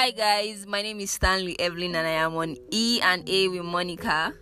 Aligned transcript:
Hi 0.00 0.12
guys, 0.12 0.66
my 0.66 0.80
name 0.80 0.98
is 1.00 1.10
Stanley 1.10 1.60
Evelyn 1.60 1.94
and 1.94 2.06
I 2.06 2.12
am 2.12 2.34
on 2.34 2.56
E 2.70 3.02
and 3.02 3.28
A 3.28 3.48
with 3.48 3.64
Monica. 3.64 4.32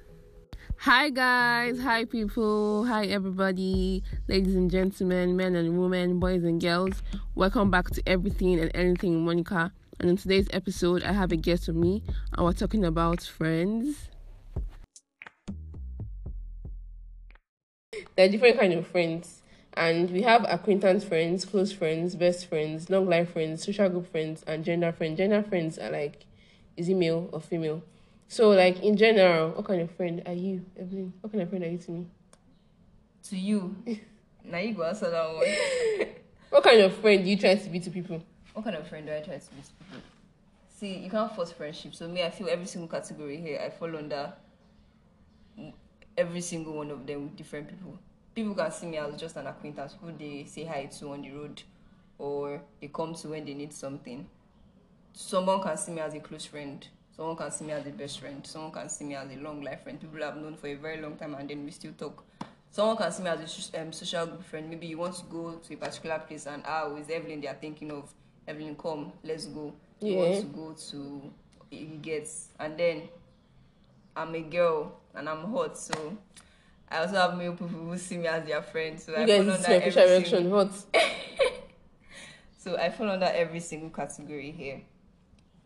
Hi 0.76 1.10
guys, 1.10 1.80
hi 1.80 2.04
people, 2.04 2.84
hi 2.84 3.06
everybody, 3.06 4.04
ladies 4.28 4.54
and 4.54 4.70
gentlemen, 4.70 5.36
men 5.36 5.56
and 5.56 5.76
women, 5.76 6.20
boys 6.20 6.44
and 6.44 6.60
girls. 6.60 7.02
Welcome 7.34 7.72
back 7.72 7.90
to 7.90 8.02
Everything 8.06 8.60
and 8.60 8.70
Anything 8.72 9.24
Monica. 9.24 9.72
And 9.98 10.08
in 10.08 10.16
today's 10.16 10.46
episode, 10.52 11.02
I 11.02 11.10
have 11.10 11.32
a 11.32 11.36
guest 11.36 11.66
with 11.66 11.76
me, 11.76 12.04
and 12.34 12.46
we're 12.46 12.52
talking 12.52 12.84
about 12.84 13.22
friends. 13.22 14.10
There 18.14 18.26
are 18.26 18.28
different 18.28 18.60
kind 18.60 18.74
of 18.74 18.86
friends, 18.86 19.42
and 19.78 20.10
we 20.10 20.22
have 20.22 20.44
acquaintance 20.48 21.04
friends, 21.04 21.44
close 21.44 21.70
friends, 21.70 22.16
best 22.16 22.46
friends, 22.46 22.90
long 22.90 23.06
life 23.06 23.32
friends, 23.32 23.64
social 23.64 23.88
group 23.88 24.10
friends, 24.10 24.42
and 24.46 24.64
gender 24.64 24.90
friends. 24.90 25.18
Gender 25.18 25.40
friends 25.42 25.78
are 25.78 25.90
like, 25.90 26.26
is 26.76 26.88
it 26.88 26.94
male 26.94 27.30
or 27.32 27.40
female? 27.40 27.82
So, 28.26 28.50
like 28.50 28.82
in 28.82 28.96
general, 28.96 29.50
what 29.50 29.64
kind 29.64 29.80
of 29.80 29.90
friend 29.92 30.20
are 30.26 30.32
you, 30.32 30.66
Evelyn? 30.78 31.12
What 31.20 31.32
kind 31.32 31.42
of 31.42 31.48
friend 31.48 31.64
are 31.64 31.68
you 31.68 31.78
to 31.78 31.90
me? 31.92 32.06
To 33.28 33.36
you. 33.36 33.76
now 34.44 34.58
you 34.58 34.74
go 34.74 34.82
answer 34.82 35.10
that 35.10 35.32
one. 35.32 36.08
What 36.50 36.64
kind 36.64 36.80
of 36.80 36.94
friend 36.94 37.22
do 37.22 37.30
you 37.30 37.36
try 37.36 37.54
to 37.56 37.68
be 37.68 37.78
to 37.78 37.90
people? 37.90 38.22
what 38.54 38.64
kind 38.64 38.74
of 38.74 38.88
friend 38.88 39.06
do 39.06 39.12
I 39.12 39.20
try 39.20 39.36
to 39.36 39.50
be 39.50 39.62
to 39.62 39.72
people? 39.84 40.00
See, 40.76 40.98
you 40.98 41.10
can't 41.10 41.32
force 41.36 41.52
friendship. 41.52 41.94
So 41.94 42.08
me, 42.08 42.24
I 42.24 42.30
feel 42.30 42.48
every 42.48 42.66
single 42.66 42.88
category 42.88 43.36
here, 43.36 43.60
I 43.64 43.70
fall 43.70 43.94
under 43.94 44.32
every 46.16 46.40
single 46.40 46.72
one 46.72 46.90
of 46.90 47.06
them 47.06 47.24
with 47.24 47.36
different 47.36 47.68
people. 47.68 47.98
People 48.38 48.54
can 48.54 48.70
see 48.70 48.86
me 48.86 48.98
as 48.98 49.16
just 49.16 49.34
an 49.36 49.48
acquaintance 49.48 49.96
who 50.00 50.12
they 50.12 50.44
say 50.44 50.62
hi 50.62 50.84
to 50.84 51.10
on 51.10 51.22
the 51.22 51.30
road 51.32 51.60
or 52.18 52.62
they 52.80 52.86
come 52.86 53.12
to 53.12 53.30
when 53.30 53.44
they 53.44 53.52
need 53.52 53.72
something. 53.72 54.28
Someone 55.12 55.60
can 55.60 55.76
see 55.76 55.90
me 55.90 56.00
as 56.00 56.14
a 56.14 56.20
close 56.20 56.44
friend. 56.44 56.86
Someone 57.16 57.34
can 57.34 57.50
see 57.50 57.64
me 57.64 57.72
as 57.72 57.84
a 57.84 57.90
best 57.90 58.20
friend. 58.20 58.46
Someone 58.46 58.70
can 58.70 58.88
see 58.88 59.06
me 59.06 59.16
as 59.16 59.28
a 59.28 59.40
long 59.40 59.60
life 59.62 59.82
friend. 59.82 60.00
People 60.00 60.22
I've 60.22 60.36
known 60.36 60.54
for 60.54 60.68
a 60.68 60.76
very 60.76 61.00
long 61.00 61.16
time 61.16 61.34
and 61.34 61.50
then 61.50 61.64
we 61.64 61.72
still 61.72 61.90
talk. 61.98 62.24
Someone 62.70 62.96
can 62.96 63.10
see 63.10 63.24
me 63.24 63.30
as 63.30 63.70
a 63.74 63.82
um, 63.82 63.92
social 63.92 64.26
group 64.26 64.44
friend. 64.44 64.70
Maybe 64.70 64.86
you 64.86 64.98
want 64.98 65.16
to 65.16 65.24
go 65.24 65.54
to 65.54 65.74
a 65.74 65.76
particular 65.76 66.20
place 66.20 66.46
and 66.46 66.62
ah, 66.64 66.88
with 66.94 67.10
Evelyn, 67.10 67.40
they 67.40 67.48
are 67.48 67.58
thinking 67.60 67.90
of 67.90 68.08
Evelyn, 68.46 68.76
come, 68.76 69.12
let's 69.24 69.46
go. 69.46 69.74
You 70.00 70.12
Yeah. 70.12 70.18
want 70.18 70.34
to 70.42 70.46
go 70.46 70.76
to 70.90 71.22
you 71.72 71.86
get 72.00 72.30
and 72.60 72.78
then 72.78 73.08
I'm 74.16 74.32
a 74.32 74.42
girl 74.42 75.00
and 75.16 75.28
I'm 75.28 75.50
hot, 75.50 75.76
so 75.76 76.16
I 76.90 76.98
also 76.98 77.14
have 77.14 77.36
male 77.36 77.52
people 77.52 77.68
who 77.68 77.98
see 77.98 78.18
me 78.18 78.26
as 78.26 78.46
their 78.46 78.62
friend. 78.62 78.98
So 78.98 79.14
I 79.14 79.20
You 79.20 79.26
guys, 79.26 79.44
fall 79.44 79.54
under 79.54 79.68
every 79.68 80.24
single, 80.24 80.50
What? 80.50 80.72
so 82.58 82.76
I 82.76 82.90
fall 82.90 83.10
under 83.10 83.26
every 83.26 83.60
single 83.60 83.90
category 83.90 84.50
here, 84.50 84.80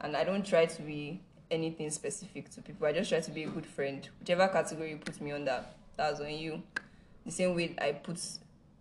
and 0.01 0.17
I 0.17 0.25
don't 0.25 0.45
try 0.45 0.67
to 0.67 0.83
be 0.83 1.21
anything 1.51 1.91
specific 1.91 2.51
to 2.51 2.63
people. 2.63 2.87
I 2.87 2.93
just 2.93 3.11
try 3.11 3.21
to 3.21 3.31
be 3.31 3.45
a 3.45 3.49
good 3.49 3.67
friend. 3.67 4.09
Whichever 4.21 4.49
category 4.49 4.91
you 4.91 4.97
put 4.97 5.21
me 5.21 5.33
under, 5.33 5.65
that's 5.97 6.21
on 6.21 6.31
you. 6.31 6.63
The 7.25 7.31
same 7.31 7.55
way 7.55 7.75
I 7.81 7.93
put, 7.93 8.21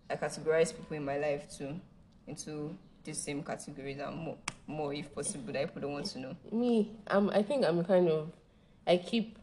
I 0.09 0.15
categorize 0.15 0.75
people 0.75 0.97
in 0.97 1.05
my 1.05 1.17
life 1.17 1.45
too 1.55 1.79
into 2.27 2.75
the 3.03 3.13
same 3.13 3.43
categories 3.43 3.99
and 3.99 4.15
more, 4.15 4.37
more 4.67 4.93
if 4.93 5.13
possible 5.13 5.53
that 5.53 5.67
people 5.67 5.81
don't 5.81 5.93
want 5.93 6.05
to 6.07 6.19
know. 6.19 6.35
Me, 6.51 6.91
um, 7.07 7.29
I 7.33 7.41
think 7.43 7.65
I'm 7.65 7.83
kind 7.83 8.07
of, 8.09 8.31
I 8.87 8.97
keep, 8.97 9.37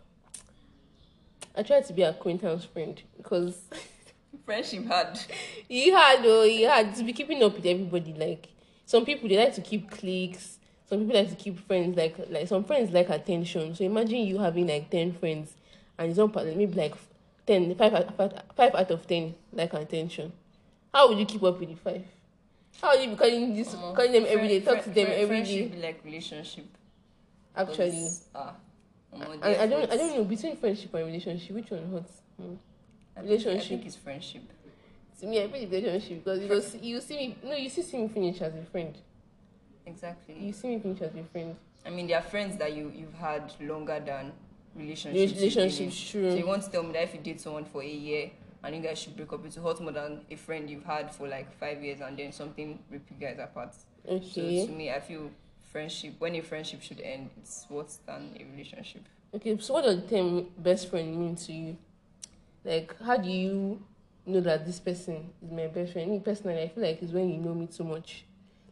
I 1.57 1.63
tried 1.63 1.87
to 1.87 1.93
be 1.93 2.03
acquaintance 2.03 2.65
friend 2.65 3.01
because 3.17 3.61
Friendship 4.45 4.87
hard. 4.87 5.19
he 5.69 5.91
had, 5.91 6.21
oh, 6.25 6.43
he 6.45 6.63
had 6.63 6.95
to 6.97 7.05
be 7.05 7.13
keeping 7.13 7.43
up 7.43 7.55
with 7.55 7.67
everybody. 7.67 8.15
Like 8.15 8.49
some 8.87 9.05
people, 9.05 9.29
they 9.29 9.37
like 9.37 9.55
to 9.55 9.61
keep 9.61 9.91
cliques. 9.91 10.59
Some 10.89 11.01
people 11.01 11.17
like 11.17 11.31
to 11.31 11.37
keep 11.37 11.59
friends. 11.67 11.97
Like 11.97 12.17
like 12.31 12.49
some 12.49 12.65
friends 12.65 12.91
like 12.93 13.11
attention. 13.11 13.75
So 13.75 13.84
imagine 13.84 14.19
you 14.21 14.39
having 14.39 14.67
like 14.67 14.89
ten 14.91 15.12
friends, 15.12 15.53
and 15.99 16.09
it's 16.11 16.19
not 16.19 16.34
maybe 16.34 16.67
like 16.75 16.95
10, 17.47 17.75
five, 17.77 17.95
out- 17.95 18.17
five, 18.17 18.33
five 18.56 18.75
out 18.75 18.91
of 18.91 19.06
ten 19.06 19.34
like 19.53 19.72
attention. 19.75 20.33
How 20.95 21.09
would 21.09 21.19
you 21.19 21.27
keep 21.27 21.43
up 21.43 21.59
with 21.61 21.69
the 21.71 21.75
five? 21.77 22.05
How 22.81 22.93
would 22.95 23.05
you 23.05 23.11
be 23.11 23.17
calling 23.17 23.55
this, 23.55 23.75
calling 23.75 24.12
them 24.12 24.25
every 24.28 24.49
day, 24.49 24.61
talk 24.61 24.84
to 24.84 24.91
them 24.91 25.09
every 25.11 25.27
Friendship 25.43 25.71
day? 25.71 25.77
be 25.77 25.83
like 25.83 26.05
relationship. 26.05 26.67
Actually, 27.56 28.09
ah, 28.34 28.55
I, 29.43 29.57
I 29.63 29.67
don't 29.67 29.91
I 29.91 29.97
don't 29.97 30.17
know 30.17 30.25
between 30.25 30.57
friendship 30.57 30.93
and 30.95 31.07
relationship 31.07 31.55
which 31.57 31.71
one 31.71 31.91
hurts. 31.91 32.13
Hmm. 32.41 32.55
I 33.17 33.21
think- 33.21 33.31
I 33.31 33.35
relationship. 33.35 33.69
think 33.69 33.87
it's 33.87 33.97
friendship. 33.97 34.43
To 35.21 35.27
me, 35.27 35.43
I 35.43 35.49
think 35.49 35.71
relationship 35.73 36.25
because 36.25 36.41
you, 36.41 36.61
see, 36.63 36.79
you 36.87 37.01
see 37.01 37.17
me 37.17 37.37
no 37.43 37.55
you 37.55 37.69
see, 37.69 37.83
see 37.83 37.99
me 37.99 38.09
finish 38.09 38.41
as 38.41 38.55
a 38.55 38.63
friend. 38.65 38.97
Exactly. 39.87 40.37
You 40.39 40.53
see 40.53 40.69
me 40.69 40.79
finish 40.81 41.01
as 41.01 41.15
a 41.15 41.25
friend. 41.25 41.57
I 41.87 41.91
mean, 41.91 42.07
there 42.07 42.19
are 42.19 42.23
friends 42.23 42.57
that 42.59 42.75
you 42.77 42.93
you've 42.95 43.15
had 43.15 43.53
longer 43.61 44.01
than 44.05 44.33
relationships. 44.77 45.33
Relationships, 45.35 46.11
true. 46.11 46.31
So 46.31 46.37
you 46.37 46.47
want 46.47 46.63
to 46.65 46.71
tell 46.71 46.83
me 46.83 46.93
that 46.93 47.05
if 47.05 47.15
you 47.15 47.21
date 47.21 47.41
someone 47.41 47.65
for 47.65 47.83
a 47.83 47.89
year 47.89 48.31
and 48.63 48.77
you 48.77 48.83
guys 48.83 48.99
should 48.99 49.17
break 49.17 49.33
up, 49.33 49.45
it's 49.47 49.57
hurt 49.57 49.81
more 49.81 49.93
than 49.93 50.21
a 50.31 50.37
friend 50.37 50.69
you've 50.69 50.85
had 50.85 51.13
for 51.15 51.27
like 51.27 51.53
five 51.59 51.83
years 51.83 52.01
and 52.01 52.17
then 52.17 52.31
something 52.33 52.79
rip 52.91 53.03
you 53.11 53.17
guys 53.27 53.39
apart. 53.41 53.75
Okay. 54.07 54.61
So 54.61 54.67
to 54.67 54.73
me, 54.73 54.91
I 54.93 55.01
feel 55.01 55.31
friendship 55.73 56.15
when 56.19 56.34
a 56.34 56.41
friendship 56.41 56.83
should 56.83 57.01
end, 57.01 57.31
it's 57.37 57.67
worse 57.69 57.99
than 58.06 58.37
a 58.41 58.45
relationship. 58.53 59.03
Okay, 59.34 59.56
so 59.59 59.75
what 59.75 59.84
does 59.84 60.01
the 60.03 60.09
term 60.09 60.47
best 60.59 60.89
friend 60.91 61.17
mean 61.17 61.37
to 61.37 61.53
you? 61.53 61.77
Like, 62.65 62.95
how 63.03 63.17
do 63.17 63.29
you 63.29 63.83
know 64.27 64.41
that 64.41 64.67
this 64.67 64.81
person 64.81 65.31
is 65.43 65.51
my 65.51 65.67
best 65.67 65.93
friend? 65.93 66.11
Me 66.11 66.21
personally, 66.21 66.62
I 66.62 66.69
feel 66.69 66.84
like 66.84 67.03
it's 67.03 67.12
when 67.12 67.28
you 67.31 67.39
know 67.39 67.55
me 67.55 67.67
too 67.67 67.84
much. 67.84 68.25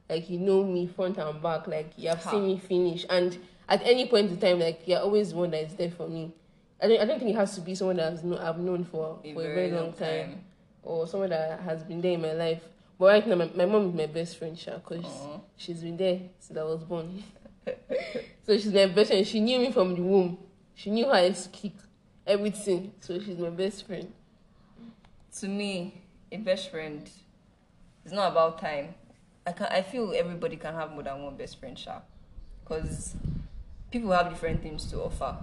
Like, 0.08 0.30
you 0.30 0.38
know 0.38 0.64
me 0.64 0.86
front 0.86 1.18
and 1.18 1.42
back, 1.42 1.66
like, 1.66 1.90
you 1.96 2.08
have 2.08 2.22
Ha. 2.22 2.30
seen 2.30 2.46
me 2.46 2.58
finish. 2.58 3.04
And 3.10 3.36
at 3.68 3.82
any 3.82 4.06
point 4.06 4.30
in 4.30 4.38
time, 4.38 4.60
like, 4.60 4.86
you're 4.86 5.00
always 5.00 5.30
the 5.30 5.36
one 5.36 5.50
that 5.50 5.62
is 5.64 5.74
there 5.74 5.90
for 5.90 6.08
me. 6.08 6.32
I 6.80 6.88
don't, 6.88 7.00
I 7.00 7.04
don't 7.06 7.18
think 7.18 7.30
it 7.30 7.36
has 7.36 7.54
to 7.56 7.60
be 7.60 7.74
someone 7.74 7.96
that 7.96 8.10
has 8.12 8.22
know, 8.22 8.38
I've 8.38 8.58
known 8.58 8.84
for, 8.84 9.18
A 9.24 9.34
for 9.34 9.42
very 9.42 9.52
a 9.52 9.54
very 9.54 9.70
long 9.72 9.80
long 9.86 9.92
time. 9.94 10.28
time. 10.30 10.44
or 10.82 11.06
someone 11.06 11.30
that 11.30 11.60
has 11.60 11.82
been 11.82 12.00
there 12.00 12.12
in 12.12 12.22
my 12.22 12.32
life. 12.32 12.62
But 12.98 13.06
right 13.06 13.26
now, 13.26 13.36
my, 13.36 13.50
my 13.54 13.66
mom 13.66 13.88
is 13.88 13.94
my 13.94 14.06
best 14.06 14.38
friend, 14.38 14.58
Sha, 14.58 14.76
because 14.78 15.04
she's 15.56 15.82
been 15.82 15.96
there 15.96 16.20
since 16.38 16.58
I 16.58 16.62
was 16.62 16.82
born. 16.82 17.22
so 18.46 18.56
she's 18.56 18.72
my 18.72 18.86
best 18.86 19.10
friend. 19.10 19.26
She 19.26 19.40
knew 19.40 19.58
me 19.58 19.70
from 19.70 19.94
the 19.94 20.02
womb. 20.02 20.38
She 20.74 20.90
knew 20.90 21.06
how 21.06 21.12
I 21.12 21.26
used 21.26 21.44
to 21.44 21.50
kick 21.50 21.74
everything. 22.26 22.92
So 23.00 23.20
she's 23.20 23.38
my 23.38 23.50
best 23.50 23.86
friend. 23.86 24.12
to 25.40 25.48
me, 25.48 26.02
a 26.32 26.38
best 26.38 26.70
friend 26.70 27.08
is 28.04 28.12
not 28.12 28.32
about 28.32 28.60
time. 28.60 28.94
I 29.46 29.52
can 29.52 29.66
I 29.66 29.82
feel 29.82 30.12
everybody 30.16 30.56
can 30.56 30.74
have 30.74 30.90
more 30.92 31.02
than 31.02 31.22
one 31.22 31.36
best 31.36 31.60
friend, 31.60 31.78
sha. 31.78 32.00
Because 32.64 33.14
people 33.90 34.10
have 34.12 34.30
different 34.30 34.62
things 34.62 34.86
to 34.90 35.02
offer. 35.02 35.36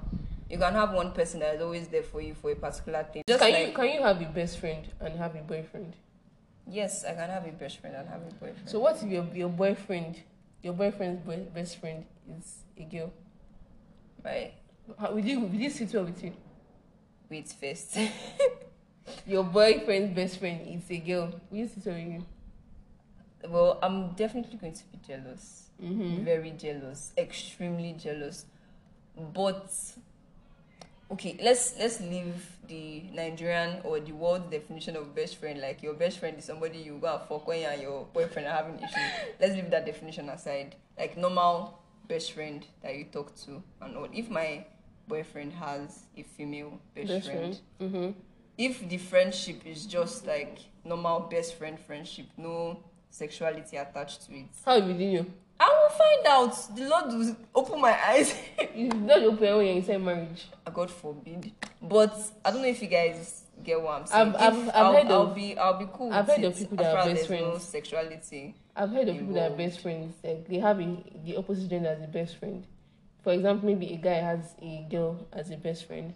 You 0.49 0.57
can 0.57 0.73
have 0.73 0.91
one 0.93 1.11
person 1.13 1.39
that 1.39 1.55
is 1.55 1.61
always 1.61 1.87
there 1.87 2.03
for 2.03 2.21
you 2.21 2.33
for 2.33 2.51
a 2.51 2.55
particular 2.55 3.03
thing. 3.11 3.23
Just 3.27 3.41
can 3.41 3.51
like 3.51 3.67
you 3.67 3.73
can 3.73 3.85
you 3.85 4.01
have 4.01 4.21
a 4.21 4.25
best 4.25 4.59
friend 4.59 4.85
and 4.99 5.17
have 5.17 5.35
a 5.35 5.39
boyfriend? 5.41 5.95
Yes, 6.67 7.03
I 7.05 7.13
can 7.13 7.29
have 7.29 7.45
a 7.45 7.51
best 7.51 7.79
friend 7.79 7.95
and 7.95 8.07
have 8.09 8.21
a 8.21 8.33
boyfriend. 8.33 8.69
So 8.69 8.79
what 8.79 8.95
if 9.01 9.09
your 9.09 9.25
your 9.33 9.49
boyfriend, 9.49 10.21
your 10.61 10.73
boyfriend's 10.73 11.21
boy, 11.25 11.37
best 11.53 11.79
friend 11.79 12.05
is 12.37 12.57
a 12.77 12.83
girl? 12.83 13.11
right, 14.23 14.53
How, 14.99 15.11
would 15.13 15.25
you 15.25 15.39
would 15.41 15.53
you 15.53 15.69
sit 15.69 15.93
well 15.93 16.05
with 16.05 16.23
you? 16.23 16.33
wait 17.29 17.47
first. 17.49 17.97
Your 19.27 19.43
boyfriend's 19.43 20.15
best 20.15 20.39
friend 20.39 20.61
is 20.67 20.89
a 20.89 20.97
girl. 20.97 21.33
Will 21.51 21.57
you 21.57 21.67
sit 21.67 21.85
well 21.85 21.95
with 21.95 22.05
you? 22.13 22.25
well, 23.49 23.79
I'm 23.83 24.13
definitely 24.13 24.57
going 24.57 24.73
to 24.73 24.83
be 24.85 24.99
jealous. 25.05 25.59
Mm-hmm. 25.83 26.23
very 26.23 26.51
jealous 26.51 27.11
extremely 27.17 27.93
jealous 27.93 28.45
but 29.33 29.73
okay 31.11 31.37
let's 31.41 31.75
let's 31.79 31.99
leave 32.01 32.33
the 32.67 33.03
nigerian 33.13 33.77
or 33.83 33.99
the 33.99 34.11
world 34.11 34.49
definition 34.49 34.95
of 34.95 35.13
best 35.13 35.37
friend 35.37 35.59
like 35.59 35.83
your 35.83 35.93
best 35.93 36.19
friend 36.19 36.37
is 36.37 36.45
somebody 36.45 36.77
you 36.79 36.97
go 36.99 37.13
and 37.13 37.21
fuck 37.27 37.45
when 37.47 37.59
you 37.59 37.65
and 37.67 37.81
your 37.81 38.05
boyfriend 38.13 38.47
are 38.47 38.55
having 38.55 38.75
issues 38.77 39.11
let's 39.39 39.53
leave 39.53 39.69
that 39.69 39.85
definition 39.85 40.29
aside 40.29 40.75
like 40.97 41.17
normal 41.17 41.79
best 42.07 42.31
friend 42.31 42.65
that 42.81 42.95
you 42.95 43.05
talk 43.05 43.35
to 43.35 43.61
and 43.81 43.95
all 43.97 44.07
if 44.13 44.29
my 44.29 44.65
boyfriend 45.07 45.51
has 45.53 46.03
a 46.17 46.23
female 46.23 46.79
best, 46.95 47.07
Best 47.09 47.25
friend, 47.25 47.59
friend. 47.79 47.93
Mm-hmm. 47.93 48.19
if 48.57 48.89
the 48.89 48.97
friendship 48.97 49.65
is 49.65 49.85
just 49.85 50.25
like 50.25 50.59
normal 50.85 51.21
best 51.21 51.55
friend 51.55 51.77
friendship 51.79 52.25
no 52.37 52.79
sexuality 53.09 53.77
attached 53.77 54.25
to 54.25 54.33
it 54.33 54.45
How 54.65 54.79
will 54.79 54.91
you 54.99 55.19
know? 55.19 55.25
Find 55.97 56.27
out. 56.27 56.75
The 56.75 56.87
Lord 56.87 57.05
will 57.13 57.35
open 57.55 57.81
my 57.81 57.97
eyes. 58.07 58.33
Not 58.75 59.19
open 59.23 59.57
when 59.57 59.65
you're 59.67 59.75
inside 59.77 60.01
marriage. 60.01 60.45
God 60.73 60.89
forbid. 60.89 61.51
But 61.81 62.15
I 62.43 62.51
don't 62.51 62.61
know 62.61 62.67
if 62.67 62.81
you 62.81 62.87
guys 62.87 63.43
get 63.63 63.81
what 63.81 64.01
I'm 64.01 64.07
saying. 64.07 64.27
I've- 64.29 64.37
I've- 64.37 64.69
I've 64.69 64.75
I'll, 64.75 64.93
heard 64.93 65.05
I'll 65.07 65.21
of- 65.23 65.35
be 65.35 65.57
I'll 65.57 65.77
be 65.79 65.87
cool. 65.93 66.11
I've 66.11 66.27
heard 66.27 66.43
of 66.43 66.57
people 66.57 66.77
that 66.77 66.95
are 66.95 67.05
best 67.05 67.27
there's 67.27 67.41
No 67.41 67.49
friends. 67.51 67.63
sexuality. 67.63 68.55
I've 68.75 68.89
heard 68.89 69.07
of 69.09 69.17
people 69.17 69.33
that 69.35 69.51
are 69.51 69.55
best 69.55 69.79
friends. 69.81 70.15
Like 70.23 70.47
they 70.47 70.57
have 70.59 70.79
a, 70.79 71.03
the 71.23 71.37
opposite 71.37 71.69
gender 71.69 71.89
as 71.89 72.01
a 72.03 72.07
best 72.07 72.37
friend. 72.37 72.65
For 73.23 73.31
example, 73.33 73.69
maybe 73.69 73.93
a 73.93 73.97
guy 73.97 74.15
has 74.15 74.55
a 74.61 74.85
girl 74.89 75.27
as 75.31 75.51
a 75.51 75.57
best 75.57 75.85
friend, 75.85 76.13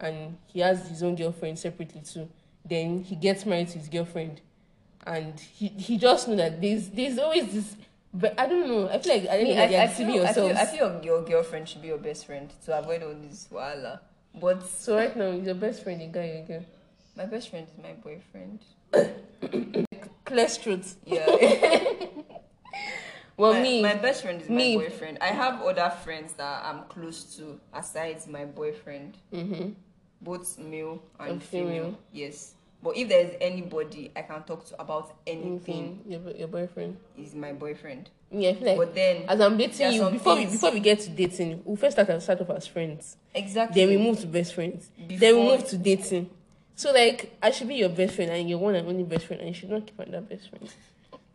and 0.00 0.36
he 0.46 0.60
has 0.60 0.88
his 0.88 1.02
own 1.02 1.14
girlfriend 1.14 1.58
separately 1.58 2.00
too. 2.02 2.28
Then 2.68 3.02
he 3.04 3.14
gets 3.16 3.46
married 3.46 3.68
to 3.68 3.78
his 3.78 3.88
girlfriend, 3.88 4.40
and 5.06 5.38
he 5.38 5.68
he 5.68 5.96
just 5.96 6.26
know 6.28 6.36
that 6.36 6.60
there's 6.60 6.88
there's 6.88 7.18
always 7.18 7.52
this 7.52 7.76
But 8.12 8.38
I 8.38 8.46
don't 8.46 8.66
know. 8.66 8.88
I 8.88 8.98
feel 8.98 9.14
like 9.14 9.28
I 9.28 9.36
don't 9.36 9.44
Me, 9.44 9.54
know. 9.54 9.60
I, 9.62 9.64
I, 9.82 9.86
deceiving 9.86 10.14
feel, 10.14 10.26
I 10.26 10.32
feel. 10.32 10.56
I 10.58 10.66
feel 10.66 11.00
your 11.04 11.22
girlfriend 11.22 11.68
should 11.68 11.82
be 11.82 11.88
your 11.88 11.98
best 11.98 12.26
friend 12.26 12.50
to 12.64 12.78
avoid 12.78 13.02
all 13.02 13.14
this 13.14 13.46
voila. 13.46 13.98
But 14.34 14.66
So 14.66 14.96
right 14.96 15.16
now, 15.16 15.30
your 15.30 15.54
best 15.54 15.82
friend, 15.84 16.00
a 16.02 16.06
guy, 16.06 16.20
a 16.22 16.42
girl. 16.46 16.64
my 17.16 17.26
best 17.26 17.50
friend 17.50 17.66
is 17.68 17.82
my 17.82 17.92
boyfriend. 17.92 18.60
Clear 20.24 20.48
truth. 20.48 20.96
Yeah. 21.06 21.26
Well, 23.36 23.54
my, 23.54 23.62
me, 23.62 23.80
my 23.82 23.94
best 23.94 24.20
friend 24.22 24.42
is 24.42 24.50
me- 24.50 24.76
my 24.76 24.82
boyfriend. 24.84 25.16
I 25.22 25.28
have 25.28 25.62
other 25.62 25.88
friends 26.04 26.34
that 26.34 26.62
I'm 26.62 26.82
close 26.90 27.24
to 27.36 27.58
aside 27.72 28.18
my 28.28 28.44
boyfriend, 28.44 29.16
mm-hmm. 29.32 29.70
both 30.20 30.58
male 30.58 31.02
and 31.18 31.30
And 31.30 31.42
female. 31.42 31.68
female. 31.68 31.98
Yes. 32.12 32.52
But 32.82 32.96
if 32.96 33.08
there's 33.08 33.34
anybody 33.40 34.10
I 34.16 34.22
can 34.22 34.42
talk 34.44 34.64
to 34.66 34.80
about 34.80 35.14
anything, 35.26 36.00
your, 36.06 36.20
your 36.30 36.48
boyfriend. 36.48 36.96
is 37.18 37.34
my 37.34 37.52
boyfriend. 37.52 38.08
Yeah, 38.30 38.52
like 38.60 38.76
but 38.76 38.94
then 38.94 39.24
as 39.28 39.40
I'm 39.40 39.56
dating 39.56 39.92
you, 39.92 40.08
before 40.10 40.36
we, 40.36 40.46
before 40.46 40.70
we 40.70 40.80
get 40.80 41.00
to 41.00 41.10
dating, 41.10 41.62
we 41.64 41.76
first 41.76 41.98
start, 41.98 42.22
start 42.22 42.40
off 42.40 42.50
as 42.50 42.66
friends. 42.66 43.16
exactly 43.34 43.80
Then 43.80 43.90
we 43.90 44.02
move 44.02 44.20
to 44.20 44.26
best 44.26 44.54
friends. 44.54 44.88
then 44.98 45.36
we 45.36 45.42
move 45.42 45.66
to 45.68 45.76
dating. 45.76 46.30
So 46.74 46.92
like, 46.92 47.36
I 47.42 47.50
should 47.50 47.68
be 47.68 47.74
your 47.74 47.90
best 47.90 48.14
friend 48.14 48.30
and 48.30 48.48
your 48.48 48.58
one 48.58 48.74
and 48.74 48.88
only 48.88 49.02
best 49.02 49.26
friend, 49.26 49.42
and 49.42 49.48
you 49.48 49.54
should 49.54 49.70
not 49.70 49.86
keep 49.86 50.00
on 50.00 50.10
that 50.12 50.28
best 50.28 50.48
friend. 50.48 50.72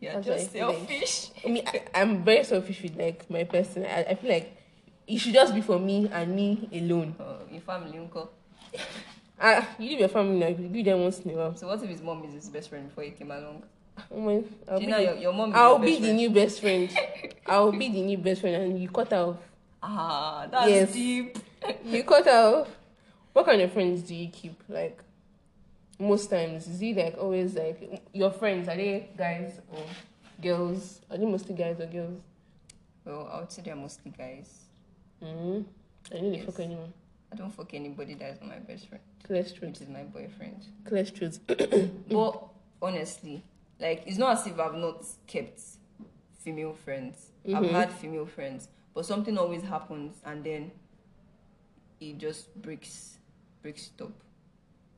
You're 0.00 0.14
That's 0.14 0.26
just 0.26 0.50
feel 0.50 0.68
like. 0.68 0.78
selfish. 0.78 1.30
I 1.44 1.48
mean, 1.48 1.62
I, 1.66 1.82
I'm 1.94 2.24
very 2.24 2.42
selfish 2.42 2.82
with 2.82 2.96
like 2.96 3.30
my 3.30 3.44
person. 3.44 3.86
I, 3.86 4.02
I 4.02 4.14
feel 4.16 4.30
like 4.30 4.56
it 5.06 5.18
should 5.18 5.34
just 5.34 5.54
be 5.54 5.60
for 5.60 5.78
me 5.78 6.10
and 6.12 6.34
me 6.34 6.68
alone. 6.72 7.14
Oh, 7.20 7.38
your 7.50 7.60
family, 7.60 7.98
uncle. 7.98 8.32
Ah, 9.40 9.68
you 9.78 9.90
leave 9.90 10.00
your 10.00 10.08
family 10.08 10.38
now. 10.38 10.46
You 10.48 10.68
do 10.68 10.82
them 10.82 11.00
once 11.02 11.20
in 11.20 11.30
a 11.32 11.34
while. 11.34 11.54
So 11.56 11.66
what 11.66 11.82
if 11.82 11.88
his 11.90 12.02
mom 12.02 12.24
is 12.24 12.32
his 12.34 12.48
best 12.48 12.68
friend 12.70 12.88
before 12.88 13.04
he 13.04 13.10
came 13.10 13.30
along? 13.30 13.62
Oh 14.10 14.20
my, 14.20 14.42
I'll 14.68 14.78
be, 14.78 14.86
know 14.86 14.96
the, 14.98 15.02
your, 15.04 15.14
your 15.16 15.32
mom 15.32 15.52
I'll 15.54 15.78
be 15.78 15.92
best 15.92 16.02
the 16.02 16.12
new 16.12 16.30
best 16.30 16.60
friend. 16.60 16.90
I'll 17.46 17.72
be 17.72 17.88
the 17.90 18.02
new 18.02 18.18
best 18.18 18.40
friend, 18.42 18.56
and 18.56 18.80
you 18.80 18.88
cut 18.88 19.12
off. 19.12 19.36
Ah, 19.82 20.46
that's 20.50 20.68
Yes. 20.68 20.92
deep. 20.92 21.38
You 21.84 22.04
cut 22.04 22.26
off. 22.28 22.68
What 23.32 23.46
kind 23.46 23.60
of 23.62 23.72
friends 23.72 24.02
do 24.02 24.14
you 24.14 24.28
keep? 24.28 24.62
Like 24.68 25.02
most 25.98 26.28
times, 26.30 26.66
is 26.68 26.80
it 26.82 26.96
like 26.96 27.16
always 27.18 27.54
like 27.54 28.02
your 28.12 28.30
friends? 28.30 28.68
Are 28.68 28.76
they 28.76 29.08
guys 29.16 29.60
or 29.72 29.82
girls? 30.42 31.00
Are 31.10 31.16
they 31.16 31.24
mostly 31.26 31.54
guys 31.54 31.80
or 31.80 31.86
girls? 31.86 32.20
Well, 33.04 33.30
I 33.32 33.40
would 33.40 33.52
say 33.52 33.62
they're 33.62 33.76
mostly 33.76 34.12
guys. 34.16 34.64
Mm-hmm. 35.22 35.62
I 36.14 36.20
they 36.20 36.36
Yes. 36.36 36.44
fuck 36.46 36.60
anyone. 36.60 36.92
I 37.32 37.36
don't 37.36 37.50
fuck 37.50 37.74
anybody 37.74 38.14
that 38.14 38.30
is 38.34 38.40
not 38.40 38.48
my 38.50 38.58
best 38.58 38.88
friend, 38.88 39.02
Clear 39.24 39.42
which 39.60 39.80
is 39.80 39.88
my 39.88 40.04
boyfriend. 40.04 40.64
Clear 40.84 41.04
truth. 41.04 41.40
but 42.08 42.42
honestly, 42.80 43.42
like 43.80 44.04
it's 44.06 44.18
not 44.18 44.38
as 44.38 44.46
if 44.46 44.58
I've 44.58 44.74
not 44.76 45.04
kept 45.26 45.60
female 46.38 46.72
friends. 46.74 47.32
I've 47.46 47.64
Mhm. 47.64 47.70
had 47.72 47.92
female 47.92 48.26
friends, 48.26 48.68
but 48.94 49.04
something 49.04 49.36
always 49.38 49.62
happens 49.62 50.16
and 50.24 50.44
then 50.44 50.70
it 52.00 52.18
just 52.18 52.54
breaks 52.62 53.18
breaks 53.62 53.90
it 53.96 54.02
up. 54.02 54.12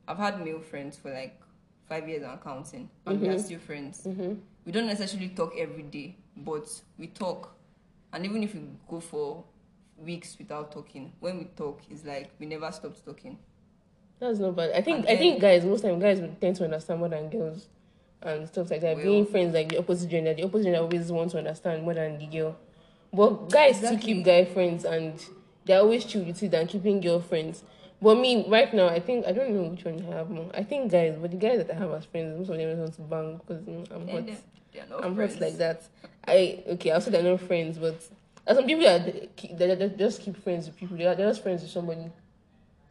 I've 0.07 0.17
had 0.17 0.43
male 0.43 0.59
friends 0.59 0.97
for 0.97 1.11
like 1.11 1.39
five 1.87 2.07
years 2.07 2.23
and 2.23 2.39
counting, 2.41 2.89
and 3.05 3.19
we 3.19 3.27
are 3.29 3.39
still 3.39 3.59
friends. 3.59 4.03
Mm-hmm. 4.05 4.33
We 4.65 4.71
don't 4.71 4.85
necessarily 4.87 5.29
talk 5.29 5.53
every 5.57 5.83
day, 5.83 6.15
but 6.37 6.67
we 6.97 7.07
talk. 7.07 7.55
And 8.13 8.25
even 8.25 8.43
if 8.43 8.53
we 8.53 8.61
go 8.87 8.99
for 8.99 9.43
weeks 10.03 10.35
without 10.37 10.71
talking, 10.71 11.11
when 11.19 11.37
we 11.39 11.43
talk, 11.45 11.81
it's 11.89 12.05
like 12.05 12.31
we 12.39 12.45
never 12.45 12.71
stopped 12.71 13.03
talking. 13.05 13.37
That's 14.19 14.39
not 14.39 14.55
bad. 14.55 14.71
I 14.75 14.81
think 14.81 14.99
And 14.99 15.09
I 15.09 15.15
think 15.17 15.39
guys 15.41 15.63
most 15.63 15.81
time 15.81 15.99
guys 15.99 16.19
would 16.19 16.39
tend 16.41 16.55
to 16.57 16.65
understand 16.65 16.99
more 16.99 17.09
than 17.09 17.29
girls 17.29 17.67
and 18.21 18.47
stuff 18.47 18.69
like 18.69 18.81
that. 18.81 18.95
Well- 18.97 19.05
Being 19.05 19.25
friends 19.25 19.53
like 19.53 19.69
the 19.69 19.77
opposite 19.77 20.09
gender, 20.09 20.33
the 20.33 20.43
opposite 20.43 20.65
gender 20.65 20.79
always 20.79 21.11
want 21.11 21.31
to 21.31 21.37
understand 21.37 21.83
more 21.83 21.93
than 21.93 22.17
the 22.17 22.25
girl. 22.27 22.57
But 23.13 23.49
guys 23.49 23.77
still 23.77 23.97
keep 23.97 24.23
guy 24.25 24.45
friends 24.45 24.83
and 24.85 25.23
they're 25.65 25.79
always 25.79 26.05
chill 26.05 26.23
with 26.23 26.41
it 26.43 26.51
than 26.51 26.67
keeping 26.67 26.99
girlfriends. 27.01 27.63
But 28.01 28.15
me 28.15 28.45
right 28.47 28.73
now, 28.73 28.87
I 28.87 28.99
think 28.99 29.25
I 29.25 29.31
don't 29.31 29.51
know 29.51 29.63
which 29.63 29.83
one 29.83 30.05
I 30.11 30.15
have 30.15 30.29
more. 30.29 30.49
I 30.53 30.63
think 30.63 30.91
guys, 30.91 31.17
but 31.19 31.31
the 31.31 31.37
guys 31.37 31.57
that 31.65 31.71
I 31.71 31.79
have 31.79 31.91
as 31.91 32.05
friends, 32.05 32.37
most 32.37 32.49
of 32.49 32.57
them 32.57 32.77
want 32.79 32.93
to 32.93 33.01
bang 33.01 33.37
because 33.37 33.63
mm, 33.63 33.67
you 33.67 33.73
know, 33.77 33.85
I'm 33.95 34.07
hot. 34.07 34.17
And 34.19 34.27
then 34.29 34.37
they 34.73 34.79
are 34.81 34.85
not 34.87 35.03
I'm 35.05 35.15
friends. 35.15 35.33
hot 35.33 35.41
like 35.41 35.57
that. 35.57 35.83
I 36.27 36.63
okay. 36.67 36.91
Also, 36.91 37.09
they're 37.11 37.23
not 37.23 37.41
friends, 37.41 37.77
but 37.77 38.01
there's 38.45 38.57
some 38.57 38.65
people 38.67 38.83
that 38.83 39.05
they, 39.37 39.53
they, 39.53 39.75
they 39.75 39.89
just 39.97 40.21
keep 40.21 40.41
friends 40.43 40.67
with 40.67 40.75
people. 40.77 40.97
They 40.97 41.05
are 41.05 41.15
just 41.15 41.43
friends 41.43 41.61
with 41.61 41.71
somebody, 41.71 42.09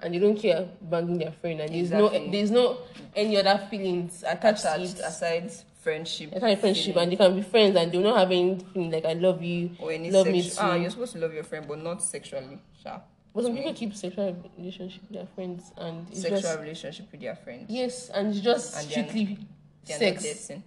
and 0.01 0.15
they 0.15 0.19
don't 0.19 0.37
care 0.37 0.69
banging 0.81 1.19
their 1.19 1.33
friend. 1.33 1.61
And 1.61 1.71
there's 1.75 1.91
Exactly. 1.91 2.27
no 2.27 2.31
there's 2.33 2.51
no 2.51 2.79
any 3.17 3.37
other 3.37 3.67
feelings 3.71 4.23
attached, 4.27 4.61
attached 4.65 4.97
to 4.97 5.03
it. 5.03 5.07
aside 5.09 5.53
friendship. 5.83 6.33
Of 6.33 6.41
friendship, 6.61 6.95
feeling 6.95 7.03
and 7.05 7.13
they 7.13 7.17
can 7.17 7.35
be 7.37 7.43
friends, 7.43 7.77
and 7.77 7.91
they 7.91 7.99
will 7.99 8.05
not 8.05 8.19
have 8.19 8.31
anything 8.31 8.91
like 8.91 9.05
I 9.05 9.15
love 9.15 9.43
you. 9.43 9.71
or 9.81 9.91
any 9.93 10.11
love 10.11 10.27
me 10.27 10.43
sexu- 10.43 10.59
Ah, 10.61 10.75
you're 10.75 10.91
supposed 10.91 11.13
to 11.15 11.19
love 11.19 11.33
your 11.35 11.45
friend, 11.45 11.67
but 11.69 11.83
not 11.83 12.03
sexually. 12.03 12.59
Sure. 12.83 13.01
But 13.35 13.45
some 13.45 13.55
people 13.57 13.73
keep 13.75 13.95
sexual 13.95 14.35
relationship 14.59 15.03
with 15.03 15.13
their 15.19 15.27
friends, 15.35 15.73
and 15.77 16.07
it's 16.11 16.23
Sexual 16.23 16.41
just 16.41 16.59
relationship 16.61 17.07
with 17.13 17.21
their 17.21 17.37
friends. 17.37 17.67
yes, 17.69 18.09
and 18.11 18.29
it's 18.29 18.41
just 18.41 18.75
And 18.77 18.85
they're- 18.87 18.91
strictly 19.09 19.39
They're 19.87 19.99
sex. 19.99 20.23
dating. 20.23 20.63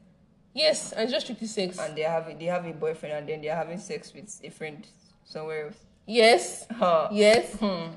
Yes, 0.54 0.92
and 0.92 1.10
just 1.10 1.26
strictly 1.26 1.48
sex. 1.48 1.80
And 1.80 1.96
they 1.96 2.02
have 2.02 2.38
they 2.40 2.46
have 2.46 2.66
a 2.66 2.74
boyfriend 2.74 3.16
and 3.16 3.30
then 3.30 3.42
they're 3.42 3.56
having 3.56 3.80
sex 3.80 4.14
with 4.14 4.40
a 4.44 4.50
friend 4.50 4.86
somewhere 5.24 5.68
else. 5.68 5.78
yes, 6.06 6.68
Huh. 6.72 7.08
yes. 7.12 7.54
Hmm. 7.56 7.94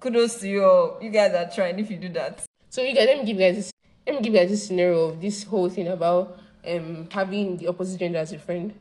Kudos 0.00 0.36
to 0.40 0.48
you 0.48 0.64
all. 0.64 0.98
You 1.00 1.10
guys 1.10 1.34
are 1.34 1.50
trying 1.54 1.78
if 1.78 1.90
you 1.90 1.96
do 1.96 2.08
that. 2.10 2.44
So 2.70 2.82
you 2.82 2.94
guys, 2.94 3.06
let 3.06 3.18
me 3.18 3.24
give 3.24 3.36
you 3.40 3.42
guys 3.46 3.56
this. 3.56 3.70
Let 4.06 4.16
me 4.16 4.22
give 4.22 4.32
you 4.34 4.40
guys 4.40 4.50
this 4.50 4.66
scenario 4.66 5.08
of 5.08 5.20
this 5.20 5.44
whole 5.44 5.68
thing 5.68 5.88
about 5.88 6.38
um 6.66 7.08
having 7.10 7.56
the 7.58 7.68
opposite 7.68 7.98
gender 7.98 8.18
as 8.18 8.32
a 8.32 8.38
friend. 8.38 8.72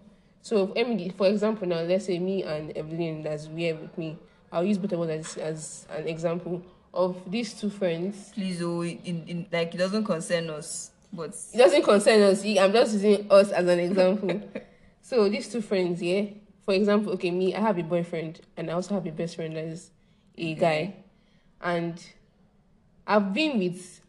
So, 0.41 0.67
me, 0.75 1.09
for 1.17 1.27
example, 1.27 1.65
now 1.67 1.79
let's 1.81 2.05
say 2.05 2.19
me 2.19 2.43
and 2.43 2.75
Evelyn 2.75 3.23
that's 3.23 3.47
here 3.47 3.75
with 3.75 3.97
me. 3.97 4.17
I'll 4.51 4.65
use 4.65 4.77
both 4.77 4.91
of 4.91 4.99
us 5.01 5.09
as, 5.09 5.37
as 5.37 5.87
an 5.89 6.07
example 6.07 6.61
of 6.93 7.15
these 7.31 7.53
two 7.53 7.69
friends. 7.69 8.31
Please, 8.33 8.61
oh, 8.61 8.83
in, 8.83 9.23
in, 9.25 9.45
like 9.53 9.73
it 9.73 9.77
doesn't 9.77 10.03
concern 10.03 10.49
us, 10.49 10.91
but 11.13 11.35
It 11.53 11.57
doesn't 11.57 11.83
concern 11.83 12.21
us. 12.23 12.43
I'm 12.43 12.73
just 12.73 12.93
using 12.93 13.31
us 13.31 13.51
as 13.51 13.67
an 13.67 13.79
example. 13.79 14.41
so 15.01 15.29
these 15.29 15.47
two 15.47 15.61
friends, 15.61 16.01
yeah. 16.01 16.25
For 16.65 16.73
example, 16.73 17.13
okay, 17.13 17.29
me, 17.29 17.53
I 17.53 17.59
have 17.59 17.77
a 17.77 17.83
boyfriend, 17.83 18.41
and 18.57 18.69
I 18.69 18.73
also 18.73 18.95
have 18.95 19.05
a 19.05 19.11
best 19.11 19.35
friend 19.35 19.55
that 19.55 19.65
is 19.65 19.91
a 20.37 20.55
guy, 20.55 20.95
and 21.61 22.03
I've 23.05 23.33
been 23.33 23.59
with 23.59 24.01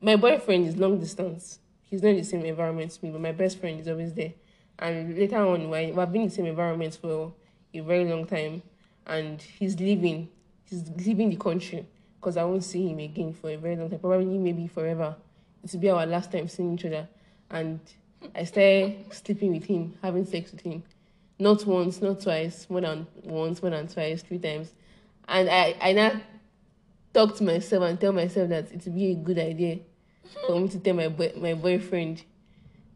my 0.00 0.16
boyfriend 0.16 0.66
is 0.66 0.76
long 0.76 0.98
distance. 0.98 1.58
He's 1.82 2.02
not 2.02 2.10
in 2.10 2.16
the 2.16 2.24
same 2.24 2.44
environment 2.44 2.90
as 2.90 3.02
me, 3.02 3.10
but 3.10 3.20
my 3.20 3.32
best 3.32 3.60
friend 3.60 3.80
is 3.80 3.88
always 3.88 4.14
there. 4.14 4.32
And 4.78 5.16
later 5.16 5.36
on, 5.36 5.68
when 5.68 5.94
we've 5.94 6.12
been 6.12 6.22
in 6.22 6.28
the 6.28 6.34
same 6.34 6.46
environment 6.46 6.98
for 7.00 7.32
a 7.74 7.80
very 7.80 8.04
long 8.04 8.26
time, 8.26 8.62
and 9.06 9.42
he's 9.42 9.78
leaving, 9.78 10.28
he's 10.64 10.88
leaving 10.96 11.30
the 11.30 11.36
country 11.36 11.86
because 12.18 12.36
I 12.36 12.44
won't 12.44 12.64
see 12.64 12.88
him 12.88 12.98
again 12.98 13.32
for 13.34 13.50
a 13.50 13.56
very 13.56 13.76
long 13.76 13.90
time, 13.90 13.98
probably 13.98 14.38
maybe 14.38 14.66
forever. 14.66 15.16
It 15.62 15.72
will 15.72 15.80
be 15.80 15.90
our 15.90 16.06
last 16.06 16.32
time 16.32 16.48
seeing 16.48 16.74
each 16.74 16.84
other. 16.84 17.08
And 17.50 17.80
I 18.34 18.44
started 18.44 19.12
sleeping 19.12 19.52
with 19.52 19.64
him, 19.64 19.94
having 20.02 20.24
sex 20.24 20.52
with 20.52 20.62
him. 20.62 20.82
Not 21.38 21.64
once, 21.66 22.00
not 22.02 22.20
twice, 22.20 22.68
more 22.68 22.82
than 22.82 23.06
once, 23.22 23.62
more 23.62 23.70
than 23.70 23.88
twice, 23.88 24.22
three 24.22 24.38
times. 24.38 24.72
And 25.26 25.48
I, 25.48 25.74
I 25.80 25.92
now 25.92 26.20
talk 27.14 27.36
to 27.36 27.44
myself 27.44 27.82
and 27.84 28.00
tell 28.00 28.12
myself 28.12 28.48
that 28.50 28.70
it 28.72 28.84
would 28.84 28.94
be 28.94 29.12
a 29.12 29.14
good 29.14 29.38
idea 29.38 29.78
for 30.46 30.60
me 30.60 30.68
to 30.68 30.78
tell 30.78 30.94
my 30.94 31.08
boy, 31.08 31.32
my 31.36 31.54
boyfriend 31.54 32.22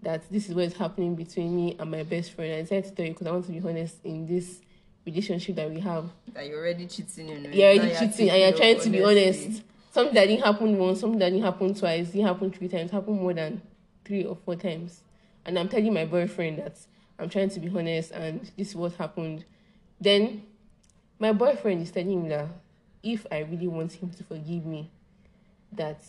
that 0.03 0.23
this 0.31 0.49
is 0.49 0.55
what 0.55 0.65
is 0.65 0.75
happening 0.75 1.15
between 1.15 1.57
me 1.57 1.77
and 1.79 1.91
my 1.91 2.03
best 2.03 2.33
friend. 2.33 2.53
I 2.53 2.61
decided 2.63 2.85
to 2.85 2.91
tell 2.91 3.07
you 3.07 3.13
because 3.13 3.27
I 3.27 3.31
want 3.31 3.47
to 3.47 3.53
be 3.53 3.67
honest 3.67 3.97
in 4.05 4.27
this 4.27 4.61
relationship 5.07 5.57
that 5.57 5.71
we 5.71 5.81
have. 5.81 6.11
that 6.35 6.47
you're 6.47 6.59
already 6.59 6.87
cheating. 6.87 7.29
You 7.29 7.41
know, 7.41 7.51
You're 7.51 7.71
already 7.79 7.95
cheating 7.99 8.31
and 8.31 8.41
you're 8.41 8.53
trying 8.53 8.81
to 8.81 8.91
be 8.91 9.03
honest. 9.03 9.63
Something 9.95 10.15
that 10.15 10.27
didn't 10.27 10.43
happen 10.43 10.77
once, 10.77 10.99
something 10.99 11.21
that 11.21 11.31
didn't 11.31 11.45
happen 11.45 11.73
twice, 11.73 12.09
didn't 12.09 12.27
happen 12.27 12.51
three 12.51 12.67
times, 12.67 12.91
happened 12.91 13.21
more 13.21 13.33
than 13.33 13.63
three 14.05 14.25
or 14.25 14.35
four 14.35 14.57
times. 14.57 15.05
And 15.47 15.57
I'm 15.57 15.69
telling 15.69 15.95
my 15.95 16.05
boyfriend 16.05 16.59
that 16.59 16.77
I'm 17.17 17.29
trying 17.29 17.51
to 17.51 17.61
be 17.61 17.69
honest 17.69 18.11
and 18.11 18.41
this 18.59 18.71
is 18.71 18.75
what 18.75 18.95
happened. 18.95 19.45
Then 20.01 20.43
my 21.21 21.31
boyfriend 21.31 21.81
is 21.81 21.93
telling 21.93 22.25
me 22.25 22.29
that 22.31 22.49
if 23.05 23.25
I 23.31 23.43
really 23.43 23.69
want 23.69 23.93
him 23.93 24.11
to 24.11 24.25
forgive 24.25 24.67
me, 24.67 24.91
that 25.71 26.01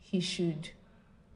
he 0.00 0.20
should 0.20 0.68